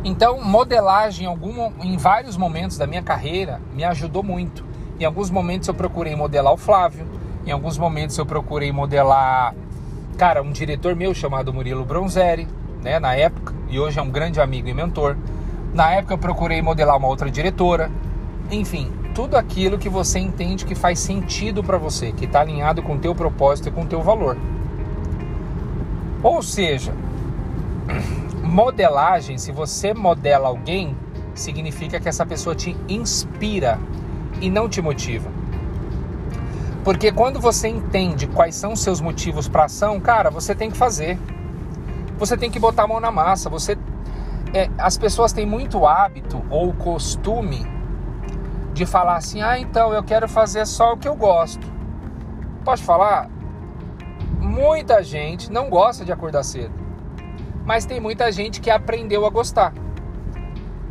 Então, 0.08 0.40
modelagem 0.40 1.26
algum, 1.26 1.72
em 1.82 1.98
vários 1.98 2.38
momentos 2.38 2.78
da 2.78 2.86
minha 2.86 3.02
carreira 3.02 3.60
me 3.74 3.84
ajudou 3.84 4.22
muito. 4.22 4.64
Em 5.00 5.04
alguns 5.04 5.32
momentos 5.32 5.68
eu 5.68 5.74
procurei 5.74 6.16
modelar 6.16 6.54
o 6.54 6.58
Flávio, 6.58 7.08
em 7.44 7.50
alguns 7.50 7.76
momentos 7.76 8.16
eu 8.16 8.26
procurei 8.26 8.72
modelar, 8.72 9.56
cara, 10.16 10.44
um 10.44 10.52
diretor 10.52 10.96
meu 10.96 11.12
chamado 11.16 11.52
Murilo 11.52 11.84
Bronzeri, 11.84 12.48
né, 12.84 13.00
na 13.00 13.16
época, 13.16 13.52
e 13.68 13.80
hoje 13.80 13.98
é 13.98 14.02
um 14.04 14.12
grande 14.12 14.40
amigo 14.40 14.70
e 14.70 14.76
mentor. 14.76 15.18
Na 15.74 15.90
época 15.94 16.14
eu 16.14 16.20
procurei 16.20 16.62
modelar 16.62 16.98
uma 16.98 17.08
outra 17.08 17.32
diretora. 17.32 17.90
Enfim, 18.52 18.92
tudo 19.16 19.36
aquilo 19.36 19.80
que 19.80 19.90
você 19.90 20.20
entende 20.20 20.66
que 20.66 20.76
faz 20.76 21.00
sentido 21.00 21.64
para 21.64 21.80
você, 21.80 22.12
que 22.12 22.26
está 22.26 22.42
alinhado 22.42 22.84
com 22.84 22.94
o 22.94 23.00
teu 23.00 23.16
propósito 23.16 23.70
e 23.70 23.72
com 23.72 23.82
o 23.82 23.88
teu 23.88 24.04
valor. 24.04 24.38
Ou 26.22 26.44
seja, 26.44 26.94
modelagem, 28.56 29.38
se 29.38 29.52
você 29.52 29.94
modela 29.94 30.48
alguém, 30.48 30.98
significa 31.34 32.00
que 32.00 32.08
essa 32.08 32.26
pessoa 32.26 32.56
te 32.56 32.74
inspira 32.88 33.78
e 34.40 34.50
não 34.50 34.70
te 34.70 34.82
motiva. 34.82 35.30
Porque 36.82 37.12
quando 37.12 37.38
você 37.38 37.68
entende 37.68 38.28
quais 38.28 38.56
são 38.56 38.72
os 38.72 38.80
seus 38.80 39.02
motivos 39.02 39.50
para 39.50 39.66
ação, 39.66 40.00
cara, 40.00 40.30
você 40.30 40.56
tem 40.56 40.72
que 40.72 40.78
fazer. 40.78 41.20
Você 42.18 42.38
tem 42.38 42.50
que 42.50 42.58
botar 42.58 42.84
a 42.84 42.88
mão 42.88 43.02
na 43.02 43.12
massa. 43.12 43.50
Você, 43.50 43.78
é, 44.54 44.70
as 44.78 44.98
pessoas 44.98 45.34
têm 45.34 45.46
muito 45.46 45.86
hábito 45.86 46.42
ou 46.50 46.72
costume 46.72 47.68
de 48.74 48.86
falar 48.86 49.18
assim: 49.18 49.42
ah, 49.42 49.60
então 49.60 49.94
eu 49.94 50.02
quero 50.02 50.30
fazer 50.30 50.66
só 50.66 50.94
o 50.94 50.98
que 50.98 51.10
eu 51.10 51.16
gosto. 51.16 51.68
Pode 52.64 52.82
falar? 52.82 53.30
Muita 54.40 55.04
gente 55.04 55.52
não 55.52 55.70
gosta 55.70 56.06
de 56.06 56.14
acordar 56.14 56.44
cedo 56.44 56.85
mas 57.66 57.86
tem 57.86 58.00
muita 58.00 58.32
gente 58.32 58.62
que 58.62 58.70
aprendeu 58.70 59.26
a 59.26 59.30
gostar. 59.30 59.74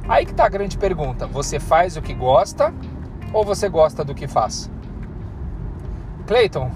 Aí 0.08 0.26
que 0.26 0.34
tá 0.34 0.44
a 0.44 0.48
grande 0.48 0.76
pergunta: 0.76 1.26
você 1.26 1.58
faz 1.60 1.96
o 1.96 2.02
que 2.02 2.12
gosta 2.12 2.74
ou 3.32 3.44
você 3.44 3.68
gosta 3.68 4.04
do 4.04 4.14
que 4.14 4.26
faz? 4.26 4.70
Clayton, 6.26 6.70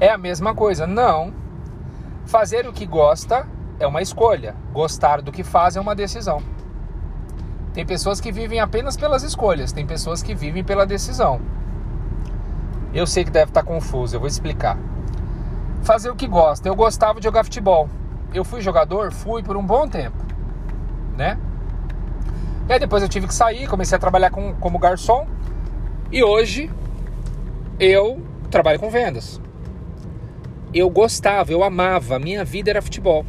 é 0.00 0.10
a 0.10 0.18
mesma 0.18 0.54
coisa? 0.54 0.86
Não. 0.86 1.32
Fazer 2.26 2.66
o 2.66 2.72
que 2.72 2.84
gosta 2.84 3.46
é 3.78 3.86
uma 3.86 4.02
escolha. 4.02 4.54
Gostar 4.72 5.22
do 5.22 5.32
que 5.32 5.42
faz 5.42 5.76
é 5.76 5.80
uma 5.80 5.94
decisão. 5.94 6.42
Tem 7.72 7.86
pessoas 7.86 8.20
que 8.20 8.32
vivem 8.32 8.60
apenas 8.60 8.96
pelas 8.96 9.22
escolhas, 9.22 9.72
tem 9.72 9.86
pessoas 9.86 10.22
que 10.22 10.34
vivem 10.34 10.64
pela 10.64 10.84
decisão. 10.84 11.40
Eu 12.92 13.06
sei 13.06 13.24
que 13.24 13.30
deve 13.30 13.50
estar 13.50 13.62
confuso, 13.62 14.16
eu 14.16 14.20
vou 14.20 14.26
explicar. 14.26 14.76
Fazer 15.82 16.10
o 16.10 16.16
que 16.16 16.26
gosta. 16.26 16.68
Eu 16.68 16.74
gostava 16.74 17.20
de 17.20 17.24
jogar 17.24 17.44
futebol. 17.44 17.88
Eu 18.32 18.44
fui 18.44 18.60
jogador? 18.60 19.12
Fui 19.12 19.42
por 19.42 19.56
um 19.56 19.64
bom 19.64 19.88
tempo, 19.88 20.16
né? 21.16 21.38
E 22.68 22.72
aí 22.72 22.78
depois 22.78 23.02
eu 23.02 23.08
tive 23.08 23.26
que 23.26 23.34
sair, 23.34 23.66
comecei 23.66 23.96
a 23.96 23.98
trabalhar 23.98 24.30
com, 24.30 24.54
como 24.54 24.78
garçom. 24.78 25.26
E 26.12 26.22
hoje 26.22 26.70
eu 27.80 28.22
trabalho 28.50 28.78
com 28.78 28.90
vendas. 28.90 29.40
Eu 30.72 30.90
gostava, 30.90 31.50
eu 31.50 31.64
amava, 31.64 32.18
minha 32.18 32.44
vida 32.44 32.70
era 32.70 32.82
futebol. 32.82 33.24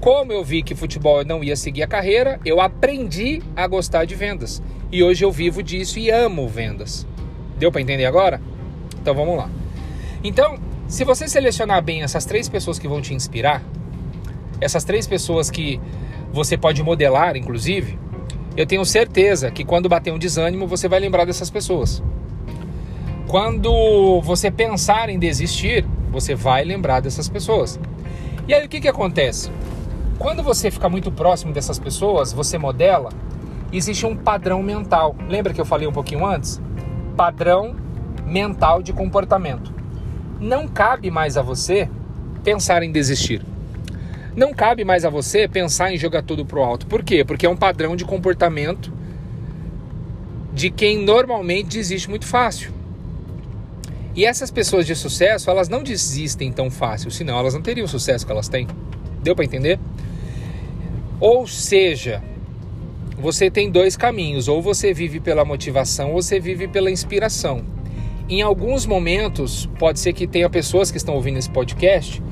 Como 0.00 0.32
eu 0.32 0.42
vi 0.42 0.62
que 0.62 0.74
futebol 0.74 1.24
não 1.24 1.44
ia 1.44 1.54
seguir 1.54 1.82
a 1.82 1.86
carreira, 1.86 2.40
eu 2.44 2.60
aprendi 2.60 3.40
a 3.54 3.66
gostar 3.66 4.04
de 4.04 4.14
vendas. 4.16 4.60
E 4.90 5.02
hoje 5.02 5.24
eu 5.24 5.30
vivo 5.30 5.62
disso 5.62 5.98
e 5.98 6.10
amo 6.10 6.48
vendas. 6.48 7.06
Deu 7.56 7.70
para 7.70 7.80
entender 7.80 8.06
agora? 8.06 8.40
Então 9.00 9.14
vamos 9.14 9.36
lá. 9.36 9.48
Então, 10.24 10.58
se 10.88 11.04
você 11.04 11.28
selecionar 11.28 11.82
bem 11.82 12.02
essas 12.02 12.24
três 12.24 12.48
pessoas 12.48 12.78
que 12.78 12.88
vão 12.88 13.00
te 13.00 13.14
inspirar, 13.14 13.62
essas 14.60 14.84
três 14.84 15.06
pessoas 15.06 15.50
que 15.50 15.80
você 16.32 16.56
pode 16.56 16.82
modelar, 16.82 17.36
inclusive, 17.36 17.98
eu 18.56 18.66
tenho 18.66 18.84
certeza 18.84 19.50
que 19.50 19.64
quando 19.64 19.88
bater 19.88 20.12
um 20.12 20.18
desânimo, 20.18 20.66
você 20.66 20.88
vai 20.88 21.00
lembrar 21.00 21.24
dessas 21.24 21.50
pessoas. 21.50 22.02
Quando 23.26 24.20
você 24.22 24.50
pensar 24.50 25.08
em 25.08 25.18
desistir, 25.18 25.86
você 26.10 26.34
vai 26.34 26.64
lembrar 26.64 27.00
dessas 27.00 27.28
pessoas. 27.28 27.78
E 28.48 28.52
aí 28.52 28.66
o 28.66 28.68
que, 28.68 28.80
que 28.80 28.88
acontece? 28.88 29.50
Quando 30.18 30.42
você 30.42 30.70
fica 30.70 30.88
muito 30.88 31.10
próximo 31.10 31.52
dessas 31.52 31.78
pessoas, 31.78 32.32
você 32.32 32.58
modela, 32.58 33.10
existe 33.72 34.04
um 34.04 34.16
padrão 34.16 34.62
mental. 34.62 35.14
Lembra 35.28 35.54
que 35.54 35.60
eu 35.60 35.64
falei 35.64 35.86
um 35.86 35.92
pouquinho 35.92 36.26
antes? 36.26 36.60
Padrão 37.16 37.76
mental 38.26 38.82
de 38.82 38.92
comportamento. 38.92 39.72
Não 40.40 40.66
cabe 40.66 41.10
mais 41.10 41.36
a 41.36 41.42
você 41.42 41.88
pensar 42.42 42.82
em 42.82 42.90
desistir. 42.90 43.42
Não 44.34 44.54
cabe 44.54 44.84
mais 44.84 45.04
a 45.04 45.10
você 45.10 45.48
pensar 45.48 45.92
em 45.92 45.96
jogar 45.96 46.22
tudo 46.22 46.44
pro 46.44 46.62
alto. 46.62 46.86
Por 46.86 47.02
quê? 47.02 47.24
Porque 47.24 47.46
é 47.46 47.48
um 47.48 47.56
padrão 47.56 47.96
de 47.96 48.04
comportamento 48.04 48.92
de 50.52 50.70
quem 50.70 50.98
normalmente 50.98 51.68
desiste 51.68 52.08
muito 52.08 52.26
fácil. 52.26 52.72
E 54.14 54.24
essas 54.24 54.50
pessoas 54.50 54.86
de 54.86 54.94
sucesso, 54.94 55.50
elas 55.50 55.68
não 55.68 55.82
desistem 55.82 56.52
tão 56.52 56.70
fácil, 56.70 57.10
senão 57.10 57.38
elas 57.38 57.54
não 57.54 57.62
teriam 57.62 57.84
o 57.84 57.88
sucesso 57.88 58.26
que 58.26 58.32
elas 58.32 58.48
têm. 58.48 58.66
Deu 59.22 59.34
para 59.36 59.44
entender? 59.44 59.78
Ou 61.20 61.46
seja, 61.46 62.22
você 63.18 63.50
tem 63.50 63.70
dois 63.70 63.96
caminhos: 63.96 64.48
ou 64.48 64.60
você 64.60 64.92
vive 64.92 65.20
pela 65.20 65.44
motivação, 65.44 66.12
ou 66.12 66.22
você 66.22 66.40
vive 66.40 66.66
pela 66.66 66.90
inspiração. 66.90 67.64
Em 68.28 68.42
alguns 68.42 68.86
momentos, 68.86 69.68
pode 69.78 69.98
ser 69.98 70.12
que 70.12 70.26
tenha 70.26 70.48
pessoas 70.48 70.90
que 70.90 70.96
estão 70.96 71.14
ouvindo 71.14 71.38
esse 71.38 71.50
podcast 71.50 72.22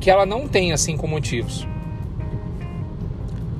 que 0.00 0.10
ela 0.10 0.24
não 0.24 0.46
tenha 0.46 0.76
cinco 0.76 1.06
motivos. 1.06 1.66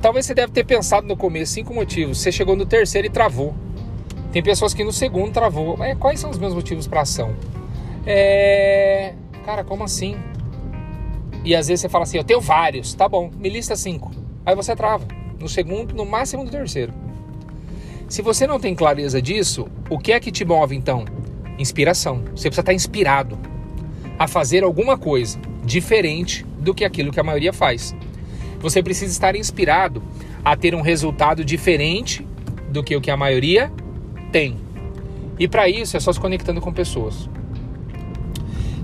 Talvez 0.01 0.27
você 0.27 0.35
deve 0.35 0.53
ter 0.53 0.65
pensado 0.65 1.07
no 1.07 1.17
começo 1.17 1.53
cinco 1.53 1.75
motivos. 1.75 2.19
Você 2.19 2.31
chegou 2.31 2.55
no 2.55 2.65
terceiro 2.65 3.07
e 3.07 3.11
travou. 3.11 3.55
Tem 4.33 4.43
pessoas 4.43 4.73
que 4.73 4.85
no 4.85 4.93
segundo 4.93 5.33
travou. 5.33 5.83
É, 5.83 5.95
quais 5.95 6.21
são 6.21 6.31
os 6.31 6.39
meus 6.39 6.55
motivos 6.55 6.87
para 6.87 7.01
ação? 7.01 7.35
É, 8.07 9.15
cara, 9.45 9.65
como 9.65 9.83
assim? 9.83 10.17
E 11.45 11.55
às 11.55 11.67
vezes 11.67 11.81
você 11.81 11.89
fala 11.89 12.05
assim, 12.05 12.19
eu 12.19 12.25
tenho 12.25 12.41
vários, 12.41 12.95
tá 12.95 13.09
bom, 13.09 13.31
me 13.37 13.49
lista 13.49 13.75
cinco. 13.75 14.13
Aí 14.47 14.55
você 14.55 14.77
trava. 14.77 15.07
No 15.41 15.49
segundo, 15.49 15.95
no 15.95 16.05
máximo 16.05 16.45
no 16.45 16.51
terceiro. 16.51 16.93
Se 18.09 18.23
você 18.23 18.47
não 18.47 18.59
tem 18.59 18.75
clareza 18.75 19.21
disso, 19.21 19.69
o 19.91 19.99
que 19.99 20.13
é 20.13 20.21
que 20.21 20.31
te 20.31 20.45
move 20.45 20.77
então? 20.77 21.05
Inspiração. 21.59 22.23
Você 22.35 22.49
precisa 22.49 22.61
estar 22.61 22.73
inspirado 22.73 23.39
a 24.19 24.27
fazer 24.27 24.65
alguma 24.65 24.97
coisa 24.97 25.39
diferente 25.69 26.45
do 26.59 26.75
que 26.75 26.85
aquilo 26.85 27.13
que 27.13 27.21
a 27.21 27.23
maioria 27.23 27.53
faz. 27.53 27.95
Você 28.59 28.83
precisa 28.83 29.13
estar 29.13 29.37
inspirado 29.37 30.03
a 30.45 30.57
ter 30.57 30.75
um 30.75 30.81
resultado 30.81 31.45
diferente 31.45 32.27
do 32.71 32.83
que 32.83 32.97
o 32.97 33.01
que 33.01 33.11
a 33.11 33.17
maioria 33.17 33.71
tem. 34.33 34.57
E 35.39 35.47
para 35.47 35.69
isso 35.69 35.97
é 35.97 36.01
só 36.01 36.13
se 36.13 36.19
conectando 36.19 36.61
com 36.61 36.73
pessoas. 36.73 37.29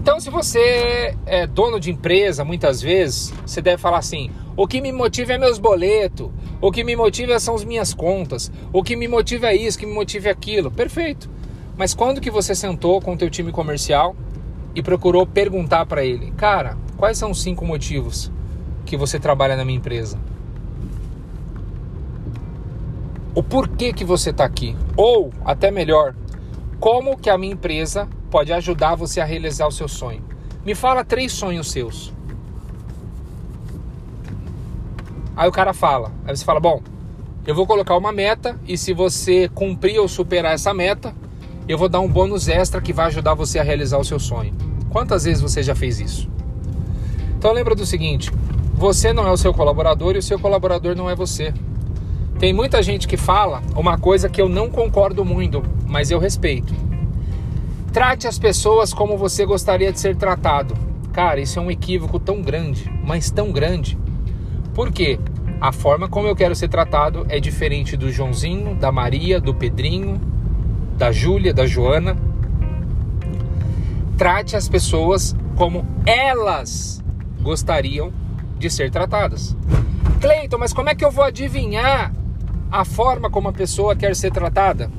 Então, 0.00 0.20
se 0.20 0.28
você 0.28 1.16
é 1.24 1.46
dono 1.46 1.80
de 1.80 1.90
empresa, 1.90 2.44
muitas 2.44 2.82
vezes, 2.82 3.32
você 3.44 3.62
deve 3.62 3.78
falar 3.78 3.98
assim: 3.98 4.30
o 4.54 4.66
que 4.66 4.80
me 4.80 4.92
motiva 4.92 5.32
é 5.32 5.38
meus 5.38 5.58
boletos, 5.58 6.30
o 6.60 6.70
que 6.70 6.84
me 6.84 6.94
motiva 6.94 7.40
são 7.40 7.54
as 7.54 7.64
minhas 7.64 7.94
contas, 7.94 8.52
o 8.72 8.82
que 8.82 8.94
me 8.94 9.08
motiva 9.08 9.46
é 9.46 9.56
isso, 9.56 9.78
o 9.78 9.80
que 9.80 9.86
me 9.86 9.94
motiva 9.94 10.28
é 10.28 10.30
aquilo. 10.30 10.70
Perfeito. 10.70 11.30
Mas 11.76 11.94
quando 11.94 12.20
que 12.20 12.30
você 12.30 12.54
sentou 12.54 13.00
com 13.00 13.14
o 13.14 13.16
teu 13.16 13.30
time 13.30 13.50
comercial 13.50 14.14
e 14.74 14.82
procurou 14.82 15.26
perguntar 15.26 15.86
para 15.86 16.04
ele, 16.04 16.30
cara, 16.32 16.76
quais 16.96 17.16
são 17.16 17.30
os 17.30 17.42
cinco 17.42 17.64
motivos 17.64 18.30
que 18.84 18.96
você 18.96 19.18
trabalha 19.18 19.56
na 19.56 19.64
minha 19.64 19.78
empresa? 19.78 20.18
O 23.34 23.42
porquê 23.42 23.92
que 23.92 24.04
você 24.04 24.30
está 24.30 24.44
aqui? 24.44 24.76
Ou, 24.96 25.32
até 25.44 25.70
melhor, 25.70 26.14
como 26.78 27.16
que 27.16 27.30
a 27.30 27.38
minha 27.38 27.52
empresa 27.52 28.08
pode 28.30 28.52
ajudar 28.52 28.94
você 28.94 29.20
a 29.20 29.24
realizar 29.24 29.66
o 29.66 29.72
seu 29.72 29.88
sonho. 29.88 30.22
Me 30.64 30.74
fala 30.74 31.04
três 31.04 31.32
sonhos 31.32 31.70
seus. 31.70 32.12
Aí 35.36 35.48
o 35.48 35.52
cara 35.52 35.72
fala, 35.72 36.12
aí 36.24 36.36
você 36.36 36.44
fala, 36.44 36.60
bom, 36.60 36.80
eu 37.46 37.54
vou 37.54 37.66
colocar 37.66 37.96
uma 37.96 38.12
meta 38.12 38.58
e 38.66 38.78
se 38.78 38.92
você 38.92 39.48
cumprir 39.48 39.98
ou 39.98 40.08
superar 40.08 40.54
essa 40.54 40.72
meta, 40.72 41.14
eu 41.68 41.76
vou 41.76 41.88
dar 41.88 42.00
um 42.00 42.08
bônus 42.08 42.48
extra 42.48 42.80
que 42.80 42.92
vai 42.92 43.06
ajudar 43.06 43.34
você 43.34 43.58
a 43.58 43.62
realizar 43.62 43.98
o 43.98 44.04
seu 44.04 44.18
sonho. 44.18 44.54
Quantas 44.94 45.24
vezes 45.24 45.42
você 45.42 45.60
já 45.60 45.74
fez 45.74 45.98
isso? 45.98 46.30
Então 47.36 47.52
lembra 47.52 47.74
do 47.74 47.84
seguinte, 47.84 48.30
você 48.74 49.12
não 49.12 49.26
é 49.26 49.32
o 49.32 49.36
seu 49.36 49.52
colaborador 49.52 50.14
e 50.14 50.18
o 50.18 50.22
seu 50.22 50.38
colaborador 50.38 50.94
não 50.94 51.10
é 51.10 51.16
você. 51.16 51.52
Tem 52.38 52.52
muita 52.52 52.80
gente 52.80 53.08
que 53.08 53.16
fala 53.16 53.60
uma 53.74 53.98
coisa 53.98 54.28
que 54.28 54.40
eu 54.40 54.48
não 54.48 54.70
concordo 54.70 55.24
muito, 55.24 55.64
mas 55.84 56.12
eu 56.12 56.20
respeito. 56.20 56.72
Trate 57.92 58.28
as 58.28 58.38
pessoas 58.38 58.94
como 58.94 59.18
você 59.18 59.44
gostaria 59.44 59.90
de 59.90 59.98
ser 59.98 60.14
tratado. 60.14 60.76
Cara, 61.12 61.40
isso 61.40 61.58
é 61.58 61.62
um 61.62 61.72
equívoco 61.72 62.20
tão 62.20 62.40
grande, 62.40 62.88
mas 63.04 63.32
tão 63.32 63.50
grande. 63.50 63.98
Por 64.74 64.92
quê? 64.92 65.18
A 65.60 65.72
forma 65.72 66.08
como 66.08 66.28
eu 66.28 66.36
quero 66.36 66.54
ser 66.54 66.68
tratado 66.68 67.26
é 67.28 67.40
diferente 67.40 67.96
do 67.96 68.12
Joãozinho, 68.12 68.76
da 68.76 68.92
Maria, 68.92 69.40
do 69.40 69.52
Pedrinho, 69.52 70.20
da 70.96 71.10
Júlia, 71.10 71.52
da 71.52 71.66
Joana. 71.66 72.16
Trate 74.16 74.54
as 74.54 74.68
pessoas 74.68 75.34
como 75.56 75.84
elas 76.06 77.02
gostariam 77.40 78.12
de 78.58 78.70
ser 78.70 78.90
tratadas. 78.90 79.56
Cleiton, 80.20 80.58
mas 80.58 80.72
como 80.72 80.88
é 80.88 80.94
que 80.94 81.04
eu 81.04 81.10
vou 81.10 81.24
adivinhar 81.24 82.12
a 82.70 82.84
forma 82.84 83.28
como 83.28 83.48
a 83.48 83.52
pessoa 83.52 83.96
quer 83.96 84.14
ser 84.14 84.30
tratada? 84.32 84.90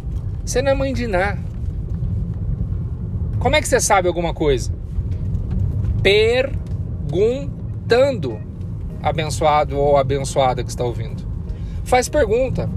Você 0.43 0.62
não 0.62 0.71
é 0.71 0.75
mãe 0.75 0.93
de 0.93 1.08
nada. 1.08 1.39
Como 3.39 3.56
é 3.56 3.62
que 3.62 3.67
você 3.67 3.80
sabe 3.80 4.08
alguma 4.08 4.34
coisa? 4.34 4.73
Perguntando, 6.04 6.60
abençoado 9.01 9.78
ou 9.78 9.97
abençoada 9.97 10.63
que 10.63 10.69
está 10.69 10.84
ouvindo. 10.84 11.23
Faz 11.84 12.10
pergunta. 12.10 12.69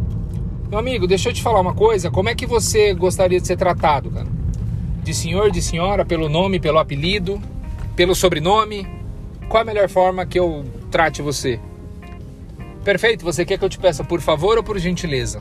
Meu 0.70 0.79
amigo, 0.79 1.07
deixa 1.07 1.31
eu 1.31 1.33
te 1.33 1.42
falar 1.42 1.61
uma 1.61 1.74
coisa. 1.74 2.11
Como 2.11 2.29
é 2.29 2.35
que 2.35 2.46
você 2.46 2.94
gostaria 2.94 3.40
de 3.40 3.46
ser 3.46 3.57
tratado, 3.57 4.11
cara? 4.11 4.38
De 5.08 5.14
senhor, 5.14 5.50
de 5.50 5.62
senhora, 5.62 6.04
pelo 6.04 6.28
nome, 6.28 6.60
pelo 6.60 6.78
apelido, 6.78 7.40
pelo 7.96 8.14
sobrenome? 8.14 8.86
Qual 9.48 9.62
a 9.62 9.64
melhor 9.64 9.88
forma 9.88 10.26
que 10.26 10.38
eu 10.38 10.66
trate 10.90 11.22
você? 11.22 11.58
Perfeito, 12.84 13.24
você 13.24 13.42
quer 13.42 13.56
que 13.56 13.64
eu 13.64 13.70
te 13.70 13.78
peça 13.78 14.04
por 14.04 14.20
favor 14.20 14.58
ou 14.58 14.62
por 14.62 14.78
gentileza? 14.78 15.40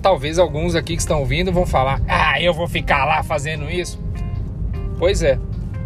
talvez 0.00 0.38
alguns 0.38 0.74
aqui 0.74 0.94
que 0.96 1.02
estão 1.02 1.20
ouvindo 1.20 1.52
vão 1.52 1.66
falar: 1.66 2.00
"Ah, 2.08 2.40
eu 2.40 2.54
vou 2.54 2.66
ficar 2.66 3.04
lá 3.04 3.22
fazendo 3.22 3.70
isso". 3.70 4.00
Pois 4.98 5.22
é. 5.22 5.38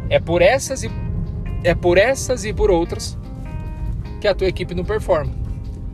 É 0.09 0.21
por 0.21 0.41
essas 0.41 0.85
e 0.85 0.91
é 1.65 1.75
por 1.75 1.99
essas 1.99 2.45
e 2.45 2.53
por 2.53 2.71
outras 2.71 3.19
que 4.21 4.29
a 4.29 4.35
tua 4.37 4.47
equipe 4.47 4.73
não 4.73 4.85
performa. 4.85 5.33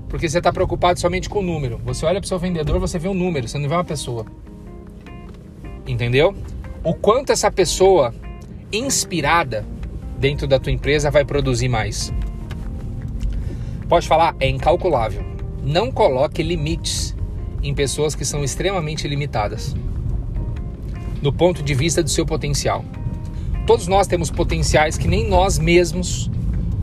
Porque 0.07 0.29
você 0.29 0.37
está 0.37 0.53
preocupado 0.53 1.01
somente 1.01 1.31
com 1.31 1.38
o 1.38 1.42
número. 1.42 1.81
Você 1.87 2.05
olha 2.05 2.20
para 2.20 2.27
o 2.27 2.29
seu 2.29 2.38
vendedor, 2.38 2.79
você 2.79 2.98
vê 2.98 3.09
um 3.09 3.14
número, 3.14 3.48
você 3.48 3.57
não 3.57 3.70
vê 3.70 3.74
uma 3.74 3.85
pessoa. 3.85 4.27
Entendeu? 5.88 6.35
O 6.85 6.94
quanto 6.94 7.33
essa 7.33 7.51
pessoa 7.51 8.14
inspirada 8.70 9.64
dentro 10.18 10.46
da 10.46 10.59
tua 10.59 10.70
empresa 10.70 11.11
vai 11.11 11.24
produzir 11.24 11.68
mais. 11.68 12.12
Pode 13.88 14.07
falar, 14.07 14.37
é 14.38 14.48
incalculável. 14.48 15.24
Não 15.64 15.90
coloque 15.90 16.42
limites 16.42 17.16
em 17.62 17.74
pessoas 17.74 18.14
que 18.14 18.24
são 18.24 18.44
extremamente 18.44 19.09
limitadas 19.09 19.74
no 21.22 21.33
ponto 21.33 21.62
de 21.62 21.74
vista 21.74 22.03
do 22.03 22.11
seu 22.11 22.24
potencial. 22.24 22.85
Todos 23.66 23.87
nós 23.87 24.07
temos 24.07 24.31
potenciais 24.31 24.96
que 24.96 25.09
nem 25.09 25.29
nós 25.29 25.59
mesmos 25.59 26.31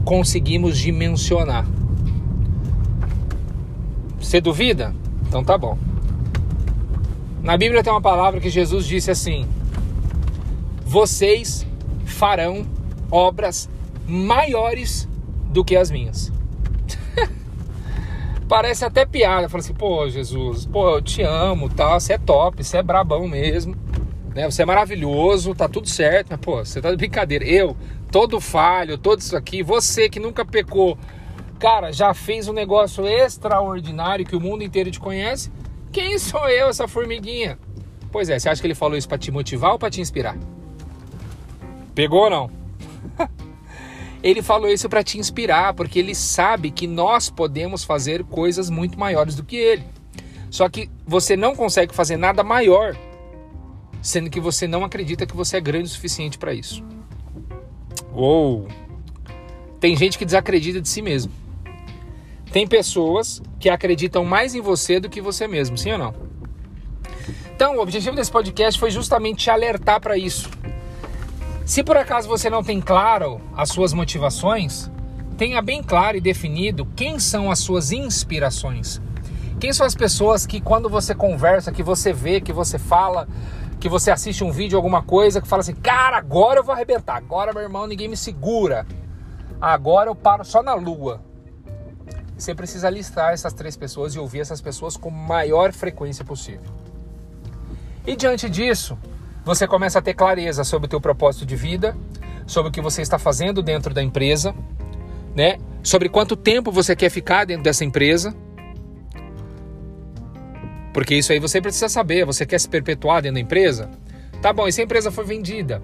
conseguimos 0.04 0.78
dimensionar. 0.78 1.66
Você 4.20 4.42
duvida? 4.42 4.94
Então 5.28 5.44
tá 5.44 5.58
bom. 5.58 5.78
Na 7.46 7.56
Bíblia 7.58 7.84
tem 7.84 7.94
uma 7.94 8.02
palavra 8.02 8.42
que 8.42 8.50
Jesus 8.50 8.88
disse 8.88 9.12
assim: 9.12 9.48
Vocês 10.84 11.64
farão 12.04 12.66
obras 13.12 13.70
maiores 14.08 15.08
do 15.52 15.64
que 15.64 15.76
as 15.76 15.92
minhas. 15.92 16.34
Parece 18.50 18.84
até 18.84 19.06
piada. 19.06 19.48
Fala 19.48 19.62
assim, 19.62 19.76
pô, 19.76 20.10
Jesus, 20.10 20.66
pô, 20.66 20.96
eu 20.96 21.02
te 21.04 21.22
amo, 21.22 21.70
tá? 21.70 22.00
Você 22.00 22.14
é 22.14 22.18
top, 22.18 22.64
você 22.64 22.78
é 22.78 22.84
brabão 22.84 23.28
mesmo. 23.28 23.76
Né? 24.34 24.50
Você 24.50 24.64
é 24.64 24.66
maravilhoso, 24.66 25.54
tá 25.54 25.70
tudo 25.70 25.88
certo, 25.88 26.30
mas, 26.32 26.40
pô, 26.40 26.66
você 26.66 26.82
tá 26.82 26.90
de 26.90 26.98
brincadeira. 26.98 27.46
Eu, 27.46 27.78
todo 28.12 28.42
falho, 28.42 28.98
todo 28.98 29.20
isso 29.20 29.38
aqui, 29.38 29.62
você 29.62 30.10
que 30.10 30.20
nunca 30.20 30.44
pecou, 30.44 30.98
cara, 31.60 31.92
já 31.92 32.12
fez 32.12 32.48
um 32.48 32.54
negócio 32.54 33.08
extraordinário 33.08 34.26
que 34.26 34.36
o 34.36 34.42
mundo 34.42 34.64
inteiro 34.64 34.90
te 34.90 35.00
conhece. 35.00 35.52
Quem 35.96 36.20
sou 36.20 36.50
eu, 36.50 36.68
essa 36.68 36.90
formiguinha? 36.90 37.58
Pois 38.12 38.28
é, 38.28 38.38
você 38.38 38.50
acha 38.50 38.60
que 38.60 38.68
ele 38.68 38.76
falou 38.76 38.98
isso 38.98 39.08
para 39.08 39.18
te 39.18 39.32
motivar 39.32 39.72
ou 39.72 39.80
para 39.80 39.90
te 39.90 40.02
inspirar? 40.02 40.38
Pegou 41.96 42.26
ou 42.26 42.30
não? 42.30 42.52
ele 44.22 44.42
falou 44.42 44.70
isso 44.70 44.90
para 44.90 45.02
te 45.02 45.18
inspirar, 45.18 45.74
porque 45.74 45.98
ele 45.98 46.14
sabe 46.14 46.70
que 46.70 46.86
nós 46.86 47.30
podemos 47.30 47.86
fazer 47.86 48.26
coisas 48.26 48.70
muito 48.70 49.00
maiores 49.00 49.36
do 49.36 49.44
que 49.46 49.56
ele. 49.56 49.86
Só 50.52 50.68
que 50.68 50.90
você 51.08 51.38
não 51.38 51.56
consegue 51.56 51.96
fazer 51.96 52.18
nada 52.18 52.44
maior, 52.44 52.94
sendo 54.02 54.30
que 54.30 54.42
você 54.42 54.68
não 54.68 54.84
acredita 54.84 55.26
que 55.26 55.34
você 55.34 55.56
é 55.56 55.62
grande 55.62 55.86
o 55.86 55.92
suficiente 55.94 56.38
para 56.38 56.54
isso. 56.54 56.84
Ou 58.14 58.68
tem 59.80 59.96
gente 59.96 60.18
que 60.18 60.26
desacredita 60.26 60.82
de 60.82 60.90
si 60.90 61.02
mesmo. 61.02 61.32
Tem 62.56 62.66
pessoas 62.66 63.42
que 63.60 63.68
acreditam 63.68 64.24
mais 64.24 64.56
em 64.56 64.62
você 64.62 64.98
do 64.98 65.10
que 65.10 65.20
você 65.20 65.46
mesmo, 65.46 65.78
sim 65.78 65.92
ou 65.92 65.98
não? 65.98 66.14
Então, 67.54 67.76
o 67.76 67.82
objetivo 67.82 68.16
desse 68.16 68.32
podcast 68.32 68.80
foi 68.80 68.92
justamente 68.92 69.40
te 69.40 69.50
alertar 69.50 70.00
para 70.00 70.18
isso. 70.18 70.50
Se 71.66 71.84
por 71.84 71.98
acaso 71.98 72.30
você 72.30 72.50
não 72.50 72.64
tem 72.64 72.80
claro 72.80 73.42
as 73.58 73.68
suas 73.68 73.92
motivações, 73.92 74.90
tenha 75.38 75.62
bem 75.62 75.84
claro 75.84 76.16
e 76.16 76.22
definido 76.22 76.88
quem 76.96 77.20
são 77.20 77.52
as 77.52 77.60
suas 77.60 77.92
inspirações. 77.92 79.02
Quem 79.60 79.74
são 79.74 79.86
as 79.86 79.94
pessoas 79.94 80.46
que 80.46 80.62
quando 80.62 80.88
você 80.88 81.14
conversa, 81.14 81.74
que 81.74 81.84
você 81.84 82.14
vê, 82.14 82.40
que 82.40 82.54
você 82.54 82.80
fala, 82.80 83.28
que 83.82 83.90
você 83.90 84.12
assiste 84.12 84.46
um 84.46 84.52
vídeo, 84.54 84.78
alguma 84.78 85.04
coisa, 85.04 85.42
que 85.42 85.48
fala 85.50 85.60
assim, 85.60 85.76
cara, 85.76 86.16
agora 86.16 86.62
eu 86.62 86.64
vou 86.64 86.74
arrebentar, 86.74 87.18
agora 87.18 87.52
meu 87.52 87.64
irmão, 87.64 87.86
ninguém 87.86 88.08
me 88.08 88.16
segura. 88.16 88.88
Agora 89.60 90.10
eu 90.10 90.16
paro 90.16 90.46
só 90.46 90.64
na 90.64 90.74
lua. 90.74 91.35
Você 92.38 92.54
precisa 92.54 92.90
listar 92.90 93.34
essas 93.34 93.54
três 93.54 93.78
pessoas 93.78 94.14
e 94.14 94.20
ouvir 94.20 94.42
essas 94.42 94.62
pessoas 94.62 94.98
com 94.98 95.10
maior 95.10 95.72
frequência 95.72 96.26
possível. 96.26 96.70
E 98.06 98.16
diante 98.16 98.50
disso, 98.50 98.98
você 99.44 99.68
começa 99.68 100.00
a 100.00 100.02
ter 100.02 100.14
clareza 100.14 100.64
sobre 100.64 100.88
o 100.88 100.90
teu 100.90 101.00
propósito 101.00 101.46
de 101.46 101.56
vida, 101.56 101.96
sobre 102.46 102.70
o 102.70 102.72
que 102.72 102.82
você 102.82 103.02
está 103.02 103.18
fazendo 103.18 103.64
dentro 103.64 103.94
da 103.94 104.04
empresa, 104.04 104.54
né? 105.36 105.58
Sobre 105.82 106.10
quanto 106.10 106.36
tempo 106.36 106.72
você 106.72 106.96
quer 106.96 107.10
ficar 107.10 107.46
dentro 107.46 107.64
dessa 107.64 107.86
empresa. 107.86 108.36
Porque 110.94 111.16
isso 111.16 111.32
aí 111.32 111.40
você 111.40 111.62
precisa 111.62 111.90
saber, 111.90 112.26
você 112.26 112.46
quer 112.46 112.60
se 112.60 112.68
perpetuar 112.70 113.22
dentro 113.22 113.36
da 113.36 113.42
empresa? 113.42 113.90
Tá 114.42 114.52
bom, 114.52 114.68
e 114.68 114.72
se 114.72 114.82
a 114.82 114.84
empresa 114.84 115.12
for 115.12 115.26
vendida? 115.26 115.82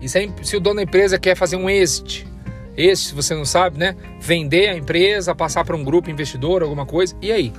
E 0.00 0.08
se, 0.08 0.32
se 0.42 0.56
o 0.56 0.60
dono 0.60 0.76
da 0.76 0.82
empresa 0.82 1.18
quer 1.18 1.36
fazer 1.36 1.56
um 1.56 1.70
exit? 1.70 2.26
Esse, 2.76 3.04
se 3.04 3.14
você 3.14 3.34
não 3.34 3.44
sabe, 3.44 3.78
né? 3.78 3.94
Vender 4.20 4.68
a 4.68 4.76
empresa, 4.76 5.34
passar 5.34 5.64
para 5.64 5.76
um 5.76 5.84
grupo 5.84 6.10
investidor, 6.10 6.62
alguma 6.62 6.86
coisa. 6.86 7.14
E 7.20 7.30
aí? 7.30 7.52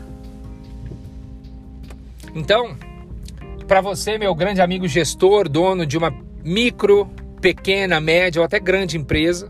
Então, 2.34 2.76
para 3.68 3.80
você, 3.82 4.18
meu 4.18 4.34
grande 4.34 4.62
amigo 4.62 4.88
gestor, 4.88 5.48
dono 5.48 5.86
de 5.86 5.98
uma 5.98 6.14
micro, 6.44 7.10
pequena, 7.40 8.00
média 8.00 8.42
ou 8.42 8.46
até 8.46 8.60
grande 8.60 8.98
empresa, 8.98 9.50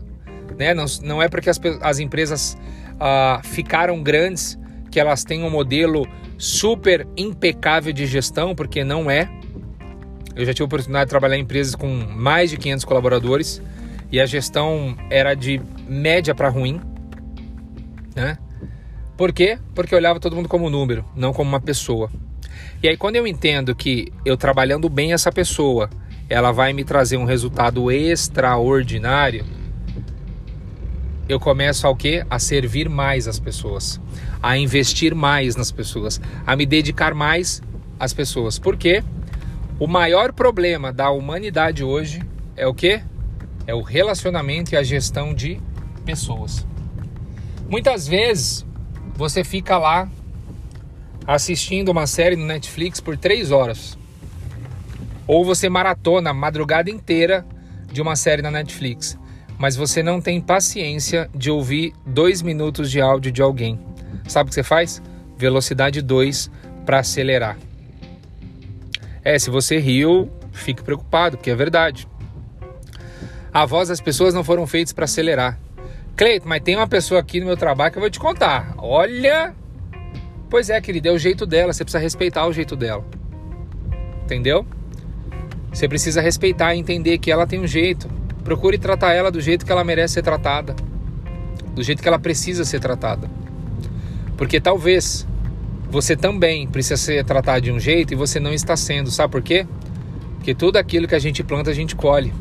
né? 0.58 0.74
Não, 0.74 0.84
não 1.02 1.22
é 1.22 1.28
porque 1.28 1.48
as, 1.48 1.60
as 1.80 1.98
empresas 1.98 2.58
ah, 3.00 3.40
ficaram 3.42 4.02
grandes 4.02 4.58
que 4.90 5.00
elas 5.00 5.24
têm 5.24 5.42
um 5.42 5.50
modelo 5.50 6.06
super 6.36 7.06
impecável 7.16 7.92
de 7.92 8.06
gestão, 8.06 8.54
porque 8.54 8.84
não 8.84 9.10
é. 9.10 9.28
Eu 10.36 10.44
já 10.44 10.52
tive 10.52 10.64
a 10.64 10.66
oportunidade 10.66 11.06
de 11.06 11.10
trabalhar 11.10 11.36
em 11.36 11.42
empresas 11.42 11.74
com 11.74 11.88
mais 11.88 12.50
de 12.50 12.56
500 12.56 12.84
colaboradores 12.84 13.62
e 14.14 14.20
a 14.20 14.26
gestão 14.26 14.96
era 15.10 15.34
de 15.34 15.60
média 15.88 16.36
para 16.36 16.48
ruim, 16.48 16.80
né? 18.14 18.38
Por 19.16 19.32
quê? 19.32 19.58
Porque 19.74 19.92
eu 19.92 19.98
olhava 19.98 20.20
todo 20.20 20.36
mundo 20.36 20.48
como 20.48 20.70
número, 20.70 21.04
não 21.16 21.32
como 21.32 21.48
uma 21.48 21.60
pessoa. 21.60 22.08
E 22.80 22.86
aí 22.86 22.96
quando 22.96 23.16
eu 23.16 23.26
entendo 23.26 23.74
que 23.74 24.12
eu 24.24 24.36
trabalhando 24.36 24.88
bem 24.88 25.12
essa 25.12 25.32
pessoa, 25.32 25.90
ela 26.30 26.52
vai 26.52 26.72
me 26.72 26.84
trazer 26.84 27.16
um 27.16 27.24
resultado 27.24 27.90
extraordinário, 27.90 29.44
eu 31.28 31.40
começo 31.40 31.84
ao 31.84 31.96
quê? 31.96 32.24
A 32.30 32.38
servir 32.38 32.88
mais 32.88 33.26
as 33.26 33.40
pessoas, 33.40 34.00
a 34.40 34.56
investir 34.56 35.12
mais 35.12 35.56
nas 35.56 35.72
pessoas, 35.72 36.20
a 36.46 36.54
me 36.54 36.64
dedicar 36.64 37.14
mais 37.14 37.60
às 37.98 38.12
pessoas. 38.12 38.60
Por 38.60 38.76
quê? 38.76 39.02
O 39.76 39.88
maior 39.88 40.32
problema 40.32 40.92
da 40.92 41.10
humanidade 41.10 41.82
hoje 41.82 42.22
é 42.56 42.64
o 42.64 42.72
quê? 42.72 43.02
É 43.66 43.74
o 43.74 43.82
relacionamento 43.82 44.74
e 44.74 44.76
a 44.76 44.82
gestão 44.82 45.34
de 45.34 45.60
pessoas. 46.04 46.66
Muitas 47.68 48.06
vezes 48.06 48.64
você 49.16 49.42
fica 49.42 49.78
lá 49.78 50.08
assistindo 51.26 51.90
uma 51.90 52.06
série 52.06 52.36
no 52.36 52.44
Netflix 52.44 53.00
por 53.00 53.16
três 53.16 53.50
horas. 53.50 53.98
Ou 55.26 55.44
você 55.44 55.68
maratona 55.68 56.30
a 56.30 56.34
madrugada 56.34 56.90
inteira 56.90 57.46
de 57.90 58.02
uma 58.02 58.16
série 58.16 58.42
na 58.42 58.50
Netflix. 58.50 59.18
Mas 59.56 59.76
você 59.76 60.02
não 60.02 60.20
tem 60.20 60.40
paciência 60.40 61.30
de 61.34 61.50
ouvir 61.50 61.94
dois 62.04 62.42
minutos 62.42 62.90
de 62.90 63.00
áudio 63.00 63.32
de 63.32 63.40
alguém. 63.40 63.78
Sabe 64.28 64.48
o 64.48 64.50
que 64.50 64.54
você 64.54 64.62
faz? 64.62 65.02
Velocidade 65.38 66.02
2 66.02 66.50
para 66.84 66.98
acelerar. 66.98 67.56
É, 69.22 69.38
se 69.38 69.48
você 69.48 69.78
riu, 69.78 70.30
fique 70.52 70.82
preocupado, 70.82 71.38
porque 71.38 71.50
é 71.50 71.54
verdade. 71.54 72.06
A 73.54 73.64
voz 73.64 73.88
das 73.88 74.00
pessoas 74.00 74.34
não 74.34 74.42
foram 74.42 74.66
feitas 74.66 74.92
para 74.92 75.04
acelerar. 75.04 75.60
Cleito, 76.16 76.48
mas 76.48 76.60
tem 76.60 76.74
uma 76.74 76.88
pessoa 76.88 77.20
aqui 77.20 77.38
no 77.38 77.46
meu 77.46 77.56
trabalho 77.56 77.92
que 77.92 77.98
eu 77.98 78.00
vou 78.00 78.10
te 78.10 78.18
contar. 78.18 78.74
Olha. 78.76 79.54
Pois 80.50 80.70
é, 80.70 80.80
querida, 80.80 81.08
é 81.08 81.12
o 81.12 81.18
jeito 81.18 81.46
dela. 81.46 81.72
Você 81.72 81.84
precisa 81.84 82.02
respeitar 82.02 82.48
o 82.48 82.52
jeito 82.52 82.74
dela. 82.74 83.04
Entendeu? 84.24 84.66
Você 85.72 85.88
precisa 85.88 86.20
respeitar 86.20 86.74
e 86.74 86.80
entender 86.80 87.18
que 87.18 87.30
ela 87.30 87.46
tem 87.46 87.60
um 87.60 87.66
jeito. 87.66 88.10
Procure 88.42 88.76
tratar 88.76 89.12
ela 89.12 89.30
do 89.30 89.40
jeito 89.40 89.64
que 89.64 89.70
ela 89.70 89.84
merece 89.84 90.14
ser 90.14 90.22
tratada. 90.22 90.74
Do 91.76 91.82
jeito 91.84 92.02
que 92.02 92.08
ela 92.08 92.18
precisa 92.18 92.64
ser 92.64 92.80
tratada. 92.80 93.30
Porque 94.36 94.60
talvez 94.60 95.28
você 95.88 96.16
também 96.16 96.66
precisa 96.66 96.96
ser 96.96 97.24
tratado 97.24 97.60
de 97.60 97.70
um 97.70 97.78
jeito 97.78 98.12
e 98.12 98.16
você 98.16 98.40
não 98.40 98.52
está 98.52 98.76
sendo. 98.76 99.12
Sabe 99.12 99.30
por 99.30 99.42
quê? 99.42 99.64
Porque 100.38 100.56
tudo 100.56 100.76
aquilo 100.76 101.06
que 101.06 101.14
a 101.14 101.20
gente 101.20 101.44
planta, 101.44 101.70
a 101.70 101.74
gente 101.74 101.94
colhe. 101.94 102.32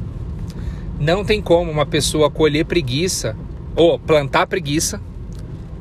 Não 1.03 1.25
tem 1.25 1.41
como 1.41 1.69
uma 1.69 1.85
pessoa 1.85 2.31
colher 2.31 2.63
preguiça 2.63 3.35
ou 3.75 3.99
plantar 3.99 4.47
preguiça 4.47 5.01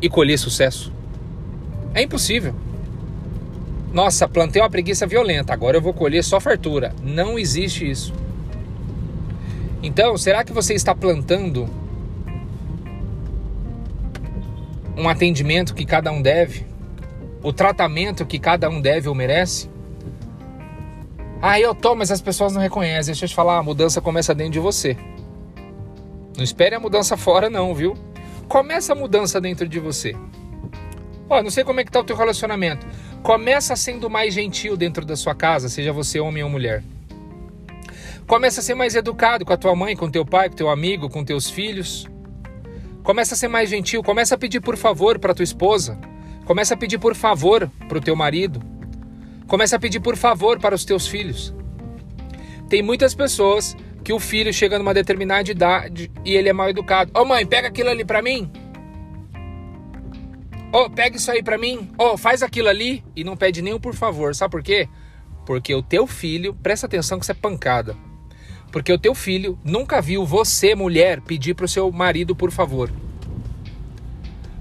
e 0.00 0.08
colher 0.08 0.36
sucesso. 0.36 0.92
É 1.94 2.02
impossível. 2.02 2.52
Nossa, 3.92 4.26
plantei 4.26 4.60
uma 4.60 4.68
preguiça 4.68 5.06
violenta, 5.06 5.52
agora 5.52 5.76
eu 5.76 5.80
vou 5.80 5.94
colher 5.94 6.24
só 6.24 6.40
fartura. 6.40 6.92
Não 7.00 7.38
existe 7.38 7.88
isso. 7.88 8.12
Então, 9.80 10.18
será 10.18 10.42
que 10.42 10.52
você 10.52 10.74
está 10.74 10.92
plantando 10.92 11.70
um 14.96 15.08
atendimento 15.08 15.72
que 15.72 15.86
cada 15.86 16.10
um 16.10 16.20
deve? 16.20 16.66
O 17.44 17.52
tratamento 17.52 18.26
que 18.26 18.40
cada 18.40 18.68
um 18.68 18.80
deve 18.80 19.08
ou 19.08 19.14
merece? 19.14 19.70
Ah, 21.40 21.60
eu 21.60 21.76
tô, 21.76 21.94
mas 21.94 22.10
as 22.10 22.20
pessoas 22.20 22.52
não 22.52 22.60
reconhecem. 22.60 23.12
Deixa 23.12 23.24
eu 23.24 23.28
te 23.28 23.34
falar, 23.36 23.58
a 23.58 23.62
mudança 23.62 24.00
começa 24.00 24.34
dentro 24.34 24.54
de 24.54 24.58
você. 24.58 24.96
Não 26.36 26.42
espere 26.42 26.74
a 26.74 26.80
mudança 26.80 27.16
fora, 27.16 27.50
não, 27.50 27.74
viu? 27.74 27.94
Começa 28.48 28.92
a 28.92 28.96
mudança 28.96 29.40
dentro 29.40 29.68
de 29.68 29.78
você. 29.78 30.14
Ó, 31.28 31.42
não 31.42 31.50
sei 31.50 31.64
como 31.64 31.80
é 31.80 31.84
que 31.84 31.90
tá 31.90 32.00
o 32.00 32.04
teu 32.04 32.16
relacionamento. 32.16 32.86
Começa 33.22 33.76
sendo 33.76 34.10
mais 34.10 34.34
gentil 34.34 34.76
dentro 34.76 35.04
da 35.04 35.16
sua 35.16 35.34
casa, 35.34 35.68
seja 35.68 35.92
você 35.92 36.20
homem 36.20 36.42
ou 36.42 36.50
mulher. 36.50 36.82
Começa 38.26 38.60
a 38.60 38.62
ser 38.62 38.74
mais 38.74 38.94
educado 38.94 39.44
com 39.44 39.52
a 39.52 39.56
tua 39.56 39.74
mãe, 39.74 39.96
com 39.96 40.10
teu 40.10 40.24
pai, 40.24 40.48
com 40.48 40.56
teu 40.56 40.70
amigo, 40.70 41.08
com 41.08 41.24
teus 41.24 41.50
filhos. 41.50 42.06
Começa 43.02 43.34
a 43.34 43.36
ser 43.36 43.48
mais 43.48 43.68
gentil, 43.68 44.02
começa 44.02 44.34
a 44.34 44.38
pedir 44.38 44.60
por 44.60 44.76
favor 44.76 45.18
para 45.18 45.34
tua 45.34 45.42
esposa. 45.42 45.98
Começa 46.44 46.74
a 46.74 46.76
pedir 46.76 46.98
por 46.98 47.14
favor 47.14 47.70
para 47.88 47.98
o 47.98 48.00
teu 48.00 48.16
marido. 48.16 48.62
Começa 49.46 49.76
a 49.76 49.78
pedir 49.78 50.00
por 50.00 50.16
favor 50.16 50.58
para 50.58 50.74
os 50.74 50.84
teus 50.84 51.06
filhos. 51.06 51.54
Tem 52.68 52.82
muitas 52.82 53.14
pessoas 53.14 53.76
que 54.02 54.12
o 54.12 54.18
filho 54.18 54.52
chega 54.52 54.78
numa 54.78 54.92
determinada 54.92 55.50
idade 55.50 56.10
e 56.24 56.34
ele 56.34 56.48
é 56.48 56.52
mal 56.52 56.68
educado. 56.68 57.10
Ô 57.14 57.22
oh, 57.22 57.24
mãe, 57.24 57.46
pega 57.46 57.68
aquilo 57.68 57.90
ali 57.90 58.04
para 58.04 58.20
mim. 58.20 58.50
Ô, 60.72 60.84
oh, 60.84 60.90
pega 60.90 61.16
isso 61.16 61.30
aí 61.30 61.42
para 61.42 61.58
mim. 61.58 61.90
Ô, 61.98 62.12
oh, 62.12 62.16
faz 62.16 62.42
aquilo 62.42 62.68
ali 62.68 63.04
e 63.14 63.22
não 63.22 63.36
pede 63.36 63.62
nenhum 63.62 63.78
por 63.78 63.94
favor. 63.94 64.34
Sabe 64.34 64.50
por 64.50 64.62
quê? 64.62 64.88
Porque 65.46 65.74
o 65.74 65.82
teu 65.82 66.06
filho, 66.06 66.54
presta 66.54 66.86
atenção 66.86 67.18
que 67.18 67.24
isso 67.24 67.32
é 67.32 67.34
pancada. 67.34 67.96
Porque 68.72 68.92
o 68.92 68.98
teu 68.98 69.14
filho 69.14 69.58
nunca 69.62 70.00
viu 70.00 70.24
você, 70.24 70.74
mulher, 70.74 71.20
pedir 71.20 71.54
pro 71.54 71.68
seu 71.68 71.92
marido 71.92 72.34
por 72.34 72.50
favor. 72.50 72.90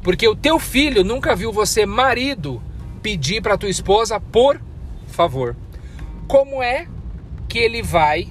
Porque 0.04 0.28
o 0.28 0.36
teu 0.36 0.60
filho 0.60 1.04
nunca 1.04 1.36
viu 1.36 1.52
você, 1.52 1.86
marido, 1.86 2.62
pedir 3.02 3.42
para 3.42 3.58
tua 3.58 3.70
esposa 3.70 4.20
por 4.20 4.62
favor. 5.08 5.56
Como 6.28 6.62
é 6.62 6.88
que 7.48 7.60
ele 7.60 7.82
vai 7.82 8.28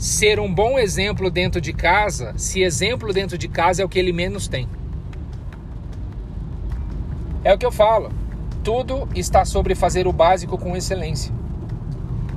ser 0.00 0.40
um 0.40 0.50
bom 0.50 0.78
exemplo 0.78 1.30
dentro 1.30 1.60
de 1.60 1.74
casa 1.74 2.32
se 2.34 2.62
exemplo 2.62 3.12
dentro 3.12 3.36
de 3.36 3.46
casa 3.46 3.82
é 3.82 3.84
o 3.84 3.88
que 3.88 3.98
ele 3.98 4.14
menos 4.14 4.48
tem? 4.48 4.66
É 7.44 7.52
o 7.52 7.58
que 7.58 7.66
eu 7.66 7.70
falo. 7.70 8.10
Tudo 8.64 9.06
está 9.14 9.44
sobre 9.44 9.74
fazer 9.74 10.06
o 10.06 10.12
básico 10.12 10.56
com 10.56 10.74
excelência. 10.74 11.30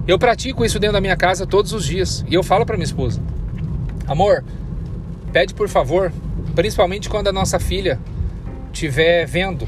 Eu 0.06 0.20
pratico 0.20 0.66
isso 0.66 0.78
dentro 0.78 0.96
da 0.96 1.02
minha 1.02 1.16
casa 1.16 1.48
todos 1.48 1.72
os 1.72 1.86
dias 1.86 2.26
e 2.28 2.34
eu 2.34 2.44
falo 2.44 2.66
para 2.66 2.76
minha 2.76 2.84
esposa: 2.84 3.22
Amor, 4.06 4.44
pede 5.32 5.54
por 5.54 5.70
favor, 5.70 6.12
principalmente 6.54 7.08
quando 7.08 7.30
a 7.30 7.34
nossa 7.34 7.62
filha 7.62 7.98
estiver 8.74 9.26
vendo. 9.26 9.66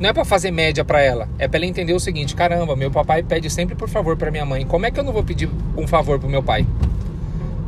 Não 0.00 0.08
é 0.08 0.12
para 0.14 0.24
fazer 0.24 0.50
média 0.50 0.82
para 0.86 1.02
ela, 1.02 1.28
é 1.38 1.46
para 1.46 1.58
ela 1.58 1.66
entender 1.66 1.92
o 1.92 2.00
seguinte: 2.00 2.34
caramba, 2.34 2.74
meu 2.74 2.90
papai 2.90 3.22
pede 3.22 3.50
sempre 3.50 3.74
por 3.74 3.90
favor 3.90 4.16
para 4.16 4.30
minha 4.30 4.46
mãe. 4.46 4.64
Como 4.64 4.86
é 4.86 4.90
que 4.90 4.98
eu 4.98 5.04
não 5.04 5.12
vou 5.12 5.22
pedir 5.22 5.50
um 5.76 5.86
favor 5.86 6.18
pro 6.18 6.30
meu 6.30 6.42
pai? 6.42 6.66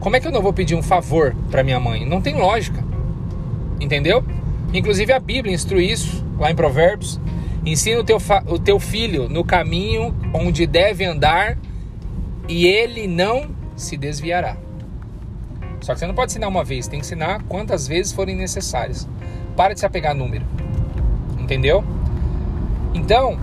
Como 0.00 0.16
é 0.16 0.20
que 0.20 0.26
eu 0.26 0.32
não 0.32 0.42
vou 0.42 0.52
pedir 0.52 0.74
um 0.74 0.82
favor 0.82 1.34
para 1.50 1.62
minha 1.62 1.80
mãe? 1.80 2.06
Não 2.06 2.20
tem 2.20 2.36
lógica. 2.36 2.84
Entendeu? 3.80 4.24
Inclusive 4.72 5.12
a 5.12 5.18
Bíblia 5.18 5.54
instrui 5.54 5.90
isso 5.90 6.24
lá 6.38 6.50
em 6.50 6.54
Provérbios. 6.54 7.20
Ensina 7.64 8.00
o 8.00 8.04
teu, 8.04 8.18
o 8.46 8.58
teu 8.58 8.78
filho 8.78 9.28
no 9.28 9.44
caminho 9.44 10.14
onde 10.32 10.66
deve 10.66 11.04
andar 11.04 11.58
e 12.48 12.66
ele 12.66 13.06
não 13.06 13.50
se 13.74 13.96
desviará. 13.96 14.56
Só 15.80 15.92
que 15.92 16.00
você 16.00 16.06
não 16.06 16.14
pode 16.14 16.32
ensinar 16.32 16.48
uma 16.48 16.64
vez, 16.64 16.88
tem 16.88 17.00
que 17.00 17.06
ensinar 17.06 17.42
quantas 17.48 17.86
vezes 17.86 18.12
forem 18.12 18.36
necessárias. 18.36 19.08
Para 19.56 19.74
de 19.74 19.80
se 19.80 19.86
apegar 19.86 20.12
a 20.12 20.14
número. 20.14 20.44
Entendeu? 21.38 21.84
Então, 22.94 23.38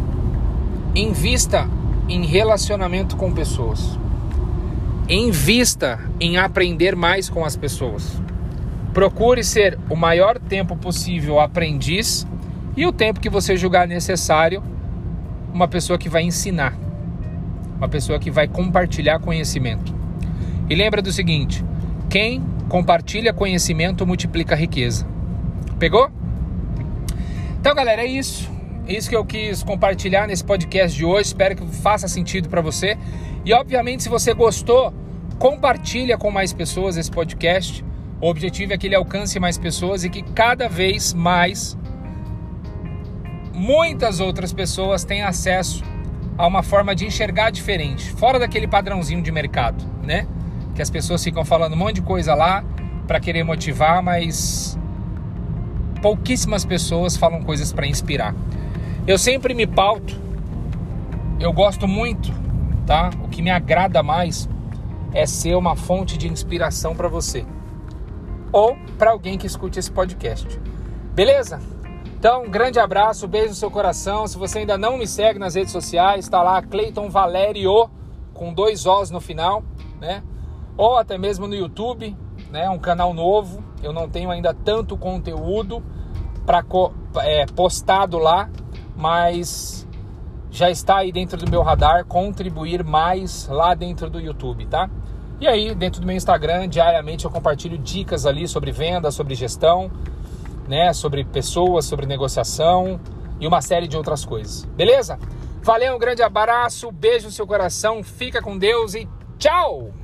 invista 0.95 1.69
em 2.09 2.25
relacionamento 2.25 3.15
com 3.15 3.31
pessoas. 3.31 3.97
Invista 5.07 5.99
em 6.19 6.37
aprender 6.37 6.95
mais 6.95 7.29
com 7.29 7.43
as 7.43 7.55
pessoas. 7.55 8.21
Procure 8.93 9.43
ser 9.43 9.77
o 9.89 9.95
maior 9.95 10.39
tempo 10.39 10.75
possível 10.75 11.39
aprendiz 11.39 12.25
e 12.77 12.85
o 12.85 12.91
tempo 12.91 13.19
que 13.19 13.29
você 13.29 13.57
julgar 13.57 13.87
necessário, 13.87 14.63
uma 15.53 15.67
pessoa 15.67 15.97
que 15.97 16.09
vai 16.09 16.23
ensinar 16.23 16.77
uma 17.83 17.89
pessoa 17.89 18.17
que 18.17 18.31
vai 18.31 18.47
compartilhar 18.47 19.19
conhecimento. 19.19 19.93
E 20.69 20.75
lembra 20.75 21.01
do 21.01 21.11
seguinte: 21.11 21.63
quem 22.09 22.41
compartilha 22.69 23.33
conhecimento 23.33 24.07
multiplica 24.07 24.55
riqueza. 24.55 25.05
Pegou? 25.77 26.09
Então, 27.59 27.75
galera, 27.75 28.01
é 28.01 28.07
isso. 28.07 28.49
É 28.87 28.93
isso 28.93 29.09
que 29.09 29.15
eu 29.15 29.25
quis 29.25 29.63
compartilhar 29.63 30.27
nesse 30.27 30.43
podcast 30.43 30.97
de 30.97 31.03
hoje. 31.03 31.27
Espero 31.27 31.55
que 31.55 31.65
faça 31.75 32.07
sentido 32.07 32.47
para 32.47 32.61
você. 32.61 32.97
E 33.45 33.53
obviamente, 33.53 34.03
se 34.03 34.09
você 34.09 34.33
gostou, 34.33 34.93
compartilha 35.37 36.17
com 36.17 36.31
mais 36.31 36.53
pessoas 36.53 36.95
esse 36.97 37.11
podcast. 37.11 37.83
O 38.21 38.29
objetivo 38.29 38.71
é 38.71 38.77
que 38.77 38.87
ele 38.87 38.95
alcance 38.95 39.37
mais 39.39 39.57
pessoas 39.57 40.05
e 40.05 40.09
que 40.09 40.21
cada 40.21 40.69
vez 40.69 41.13
mais 41.13 41.77
muitas 43.53 44.19
outras 44.19 44.53
pessoas 44.53 45.03
tenham 45.03 45.27
acesso 45.27 45.83
a 46.37 46.47
uma 46.47 46.63
forma 46.63 46.95
de 46.95 47.05
enxergar 47.05 47.51
diferente, 47.51 48.11
fora 48.11 48.39
daquele 48.39 48.67
padrãozinho 48.67 49.21
de 49.21 49.31
mercado, 49.31 49.83
né? 50.01 50.25
Que 50.73 50.81
as 50.81 50.89
pessoas 50.89 51.23
ficam 51.23 51.45
falando 51.45 51.73
um 51.73 51.77
monte 51.77 51.95
de 51.95 52.01
coisa 52.01 52.33
lá 52.33 52.63
para 53.05 53.19
querer 53.19 53.43
motivar, 53.43 54.01
mas 54.01 54.79
pouquíssimas 56.01 56.65
pessoas 56.65 57.15
falam 57.15 57.43
coisas 57.43 57.71
para 57.71 57.85
inspirar. 57.85 58.33
Eu 59.05 59.17
sempre 59.17 59.53
me 59.53 59.67
pauto, 59.67 60.19
eu 61.39 61.53
gosto 61.53 61.87
muito, 61.87 62.33
tá? 62.85 63.09
O 63.23 63.27
que 63.27 63.41
me 63.41 63.51
agrada 63.51 64.01
mais 64.01 64.49
é 65.13 65.25
ser 65.25 65.55
uma 65.55 65.75
fonte 65.75 66.17
de 66.17 66.27
inspiração 66.27 66.95
para 66.95 67.07
você 67.07 67.45
ou 68.51 68.77
para 68.97 69.11
alguém 69.11 69.37
que 69.37 69.47
escute 69.47 69.79
esse 69.79 69.91
podcast. 69.91 70.59
Beleza? 71.13 71.59
Então, 72.17 72.43
um 72.43 72.49
grande 72.49 72.79
abraço, 72.79 73.27
beijo 73.27 73.49
no 73.49 73.55
seu 73.55 73.69
coração. 73.69 74.25
Se 74.27 74.37
você 74.37 74.59
ainda 74.59 74.77
não 74.77 74.97
me 74.97 75.07
segue 75.07 75.37
nas 75.37 75.55
redes 75.55 75.71
sociais, 75.71 76.25
está 76.25 76.41
lá 76.41 76.61
Cleiton 76.61 77.09
Valério 77.09 77.89
com 78.33 78.53
dois 78.53 78.85
Os 78.85 79.11
no 79.11 79.19
final, 79.19 79.63
né? 79.99 80.23
Ou 80.77 80.97
até 80.97 81.17
mesmo 81.17 81.47
no 81.47 81.55
YouTube, 81.55 82.15
né? 82.49 82.69
Um 82.69 82.79
canal 82.79 83.13
novo. 83.13 83.63
Eu 83.81 83.91
não 83.91 84.07
tenho 84.07 84.31
ainda 84.31 84.53
tanto 84.53 84.95
conteúdo 84.95 85.83
para 86.45 86.63
é, 87.21 87.45
postado 87.47 88.17
lá, 88.17 88.49
mas 88.95 89.87
já 90.53 90.69
está 90.69 90.99
aí 90.99 91.11
dentro 91.11 91.37
do 91.37 91.51
meu 91.51 91.61
radar 91.61 92.05
contribuir 92.05 92.81
mais 92.81 93.45
lá 93.49 93.73
dentro 93.73 94.09
do 94.09 94.21
YouTube, 94.21 94.65
tá? 94.67 94.89
E 95.41 95.47
aí, 95.47 95.75
dentro 95.75 95.99
do 95.99 96.07
meu 96.07 96.15
Instagram, 96.15 96.69
diariamente 96.69 97.25
eu 97.25 97.31
compartilho 97.31 97.77
dicas 97.77 98.25
ali 98.25 98.47
sobre 98.47 98.71
venda, 98.71 99.11
sobre 99.11 99.35
gestão 99.35 99.91
né, 100.67 100.93
sobre 100.93 101.23
pessoas, 101.23 101.85
sobre 101.85 102.05
negociação 102.05 102.99
e 103.39 103.47
uma 103.47 103.61
série 103.61 103.87
de 103.87 103.97
outras 103.97 104.25
coisas. 104.25 104.65
Beleza? 104.65 105.19
Valeu, 105.61 105.95
um 105.95 105.99
grande 105.99 106.21
abraço, 106.21 106.91
beijo 106.91 107.25
no 107.25 107.31
seu 107.31 107.47
coração, 107.47 108.03
fica 108.03 108.41
com 108.41 108.57
Deus 108.57 108.93
e 108.95 109.07
tchau! 109.37 110.02